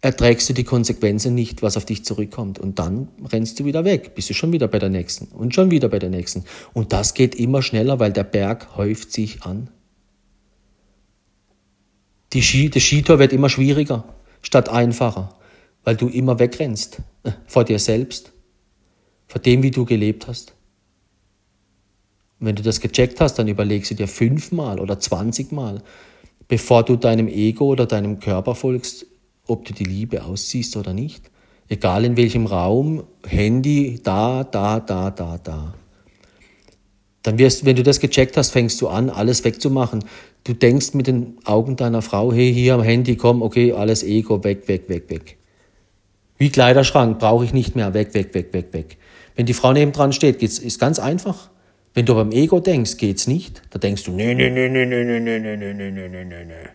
[0.00, 2.58] erträgst du die Konsequenzen nicht, was auf dich zurückkommt.
[2.58, 5.70] Und dann rennst du wieder weg, bist du schon wieder bei der nächsten und schon
[5.70, 6.44] wieder bei der nächsten.
[6.72, 9.68] Und das geht immer schneller, weil der Berg häuft sich an.
[12.32, 14.04] Die Ski, das Skitor wird immer schwieriger
[14.42, 15.34] statt einfacher,
[15.84, 18.32] weil du immer wegrennst äh, vor dir selbst,
[19.26, 20.55] vor dem, wie du gelebt hast.
[22.38, 25.82] Wenn du das gecheckt hast, dann überlegst du dir fünfmal oder zwanzigmal,
[26.48, 29.06] bevor du deinem Ego oder deinem Körper folgst,
[29.46, 31.30] ob du die Liebe ausziehst oder nicht.
[31.68, 35.74] Egal in welchem Raum, Handy, da, da, da, da, da.
[37.22, 40.04] Dann wirst, wenn du das gecheckt hast, fängst du an, alles wegzumachen.
[40.44, 44.44] Du denkst mit den Augen deiner Frau, hey, hier am Handy, komm, okay, alles Ego,
[44.44, 45.36] weg, weg, weg, weg.
[46.38, 48.98] Wie Kleiderschrank, brauche ich nicht mehr, weg, weg, weg, weg, weg.
[49.34, 51.50] Wenn die Frau nebendran steht, geht's, ist ganz einfach.
[51.96, 53.62] Wenn du beim Ego denkst, geht's nicht.
[53.70, 56.24] Da denkst du, nee, nee, nee, nee, nee, nee, nee, nee, nee, nee, nee, nee,
[56.24, 56.68] nee, nee.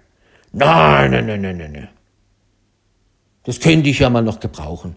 [0.52, 1.90] Nein, nein, nein, nein, nein, nein.
[3.44, 4.96] Das könnte ich ja mal noch gebrauchen.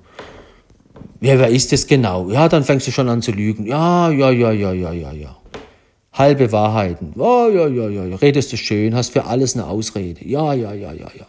[1.20, 2.30] Ja, wer ist das genau?
[2.30, 3.66] Ja, dann fängst du schon an zu lügen.
[3.66, 5.36] Ja, ja, ja, ja, ja, ja, ja.
[6.14, 7.12] Halbe Wahrheiten.
[7.16, 8.16] Ja, ja, ja, ja, ja.
[8.16, 10.26] Redest du schön, hast für alles eine Ausrede.
[10.26, 11.26] Ja, ja, ja, ja, ja.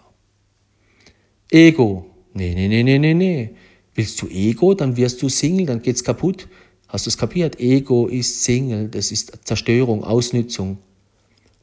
[1.51, 2.05] Ego.
[2.33, 3.49] Nee, nee, nee, nee, nee, nee.
[3.93, 6.47] Willst du Ego, dann wirst du Single, dann geht's kaputt.
[6.87, 7.59] Hast du es kapiert?
[7.59, 10.77] Ego ist Single, das ist Zerstörung, Ausnützung.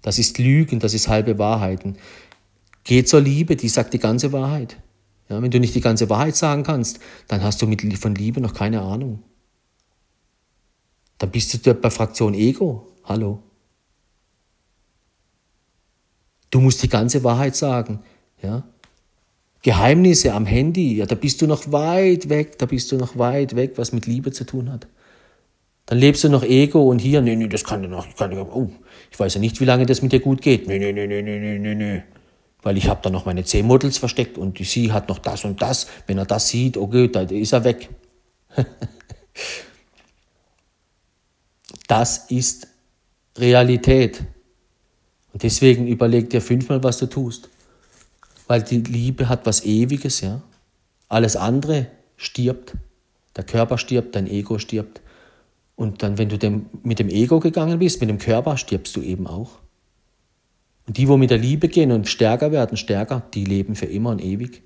[0.03, 1.97] Das ist Lügen, das ist halbe Wahrheiten.
[2.85, 4.77] Geh zur Liebe, die sagt die ganze Wahrheit.
[5.29, 6.99] Ja, wenn du nicht die ganze Wahrheit sagen kannst,
[7.29, 9.23] dann hast du mit, von Liebe noch keine Ahnung.
[11.19, 12.89] Dann bist du bei Fraktion Ego.
[13.05, 13.43] Hallo.
[16.51, 18.01] Du musst die ganze Wahrheit sagen.
[18.43, 18.65] Ja?
[19.63, 23.55] Geheimnisse am Handy, ja, da bist du noch weit weg, da bist du noch weit
[23.55, 24.89] weg, was mit Liebe zu tun hat.
[25.87, 28.33] Dann lebst du noch Ego und hier, nee, nee, das kann ja noch, ich kann,
[28.39, 28.71] oh,
[29.11, 30.69] ich weiß ja nicht, wie lange das mit dir gut geht.
[30.69, 32.03] Nee, nee, nee, nee, nee, nee, nee
[32.63, 35.89] weil ich habe da noch meine C-Models versteckt und sie hat noch das und das.
[36.07, 37.89] Wenn er das sieht, okay, dann ist er weg.
[41.89, 42.69] das ist
[43.37, 44.23] Realität.
[45.33, 47.49] Und deswegen überleg dir fünfmal, was du tust.
[48.47, 50.43] Weil die Liebe hat was Ewiges, ja.
[51.09, 52.75] Alles andere stirbt.
[53.35, 55.01] Der Körper stirbt, dein Ego stirbt.
[55.83, 59.03] Und dann, wenn du dem, mit dem Ego gegangen bist, mit dem Körper, stirbst du
[59.03, 59.59] eben auch.
[60.87, 64.11] Und die, wo mit der Liebe gehen und stärker werden, stärker, die leben für immer
[64.11, 64.63] und ewig.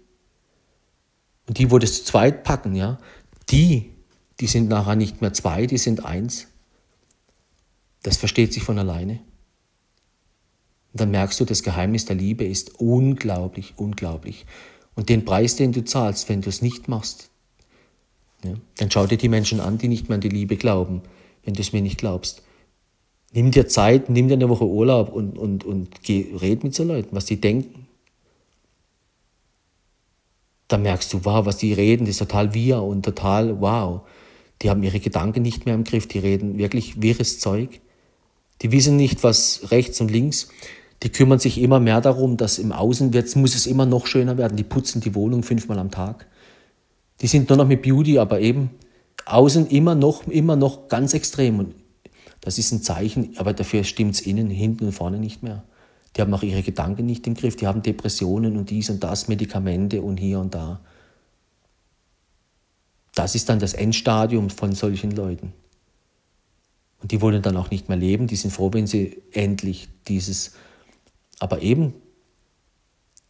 [1.48, 2.98] Und die, wo das zu zweit packen, ja,
[3.48, 3.92] die,
[4.40, 6.48] die sind nachher nicht mehr zwei, die sind eins.
[8.02, 9.20] Das versteht sich von alleine.
[10.92, 14.44] Und dann merkst du, das Geheimnis der Liebe ist unglaublich, unglaublich.
[14.94, 17.30] Und den Preis, den du zahlst, wenn du es nicht machst,
[18.46, 21.02] ja, dann schau dir die Menschen an, die nicht mehr an die Liebe glauben,
[21.44, 22.42] wenn du es mir nicht glaubst.
[23.32, 26.84] Nimm dir Zeit, nimm dir eine Woche Urlaub und, und, und geh, red mit so
[26.84, 27.86] Leuten, was die denken.
[30.68, 34.02] Da merkst du, wow, was die reden, das ist total wir und total wow.
[34.62, 37.80] Die haben ihre Gedanken nicht mehr im Griff, die reden wirklich wirres Zeug.
[38.62, 40.48] Die wissen nicht, was rechts und links.
[41.02, 44.38] Die kümmern sich immer mehr darum, dass im Außen wird, muss es immer noch schöner
[44.38, 44.56] werden.
[44.56, 46.26] Die putzen die Wohnung fünfmal am Tag.
[47.20, 48.70] Die sind nur noch mit Beauty, aber eben
[49.24, 51.58] außen immer noch, immer noch ganz extrem.
[51.58, 51.74] Und
[52.40, 55.64] das ist ein Zeichen, aber dafür stimmt es innen, hinten und vorne nicht mehr.
[56.16, 59.28] Die haben auch ihre Gedanken nicht im Griff, die haben Depressionen und dies und das,
[59.28, 60.80] Medikamente und hier und da.
[63.14, 65.52] Das ist dann das Endstadium von solchen Leuten.
[67.02, 70.52] Und die wollen dann auch nicht mehr leben, die sind froh, wenn sie endlich dieses,
[71.38, 71.94] aber eben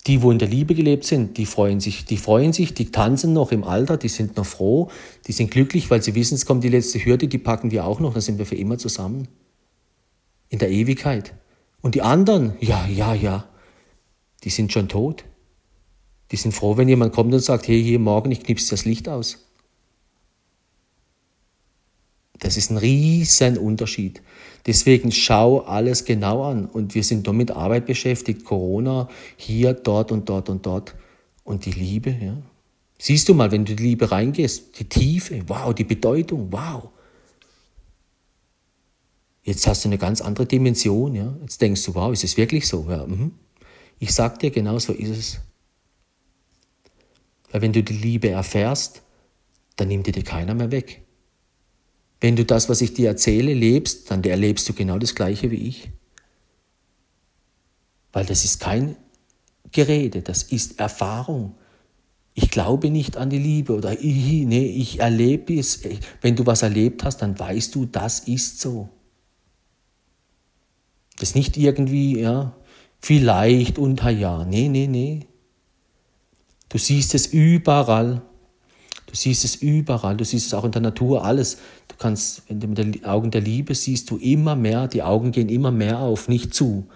[0.06, 3.32] die, wo in der Liebe gelebt sind, die freuen sich, die freuen sich, die tanzen
[3.32, 4.88] noch im Alter, die sind noch froh,
[5.26, 7.98] die sind glücklich, weil sie wissen, es kommt die letzte Hürde, die packen wir auch
[7.98, 9.26] noch, dann sind wir für immer zusammen.
[10.48, 11.34] In der Ewigkeit.
[11.82, 13.48] Und die anderen, ja, ja, ja,
[14.44, 15.24] die sind schon tot.
[16.30, 19.08] Die sind froh, wenn jemand kommt und sagt, hey, hier morgen, ich knipse das Licht
[19.08, 19.45] aus.
[22.38, 24.22] Das ist ein riesen Unterschied.
[24.66, 26.66] Deswegen schau alles genau an.
[26.66, 28.44] Und wir sind nur mit Arbeit beschäftigt.
[28.44, 30.94] Corona, hier, dort und dort und dort.
[31.44, 32.36] Und die Liebe, ja.
[32.98, 36.88] Siehst du mal, wenn du die Liebe reingehst, die Tiefe, wow, die Bedeutung, wow.
[39.42, 41.36] Jetzt hast du eine ganz andere Dimension, ja.
[41.42, 42.86] Jetzt denkst du, wow, ist es wirklich so?
[42.88, 43.32] Ja, mhm.
[43.98, 45.40] Ich sag dir, genau so ist es.
[47.50, 49.02] Weil wenn du die Liebe erfährst,
[49.76, 51.05] dann nimmt dir die keiner mehr weg.
[52.26, 55.68] Wenn du das, was ich dir erzähle, lebst, dann erlebst du genau das Gleiche wie
[55.68, 55.92] ich.
[58.12, 58.96] Weil das ist kein
[59.70, 61.54] Gerede, das ist Erfahrung.
[62.34, 65.82] Ich glaube nicht an die Liebe oder ich, nee, ich erlebe es.
[66.20, 68.88] Wenn du was erlebt hast, dann weißt du, das ist so.
[71.20, 72.56] Das ist nicht irgendwie, ja,
[72.98, 74.44] vielleicht und ja.
[74.44, 75.28] Nee, nee, nee.
[76.70, 78.22] Du siehst es überall.
[79.06, 80.16] Du siehst es überall.
[80.16, 81.58] Du siehst es auch in der Natur, alles.
[81.96, 85.70] Du kannst, mit den Augen der Liebe siehst, du immer mehr, die Augen gehen immer
[85.70, 86.86] mehr auf, nicht zu.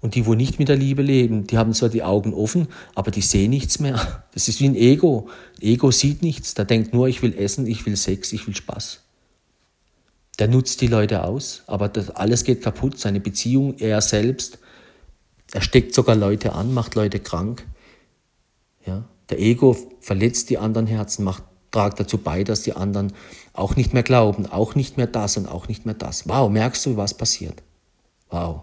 [0.00, 3.12] Und die, wo nicht mit der Liebe leben, die haben zwar die Augen offen, aber
[3.12, 4.24] die sehen nichts mehr.
[4.34, 5.28] Das ist wie ein Ego.
[5.60, 6.54] Ego sieht nichts.
[6.54, 9.00] Der denkt nur, ich will essen, ich will Sex, ich will Spaß.
[10.38, 12.98] Der nutzt die Leute aus, aber das alles geht kaputt.
[12.98, 14.58] Seine Beziehung, er selbst.
[15.52, 17.66] Er steckt sogar Leute an, macht Leute krank.
[18.86, 19.04] Ja.
[19.30, 23.12] Der Ego verletzt die anderen Herzen, macht trage dazu bei, dass die anderen
[23.58, 26.28] auch nicht mehr glauben, auch nicht mehr das und auch nicht mehr das.
[26.28, 27.62] Wow, merkst du, was passiert?
[28.30, 28.62] Wow.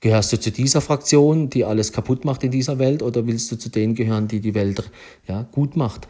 [0.00, 3.56] Gehörst du zu dieser Fraktion, die alles kaputt macht in dieser Welt, oder willst du
[3.56, 4.90] zu denen gehören, die die Welt
[5.26, 6.06] ja, gut macht,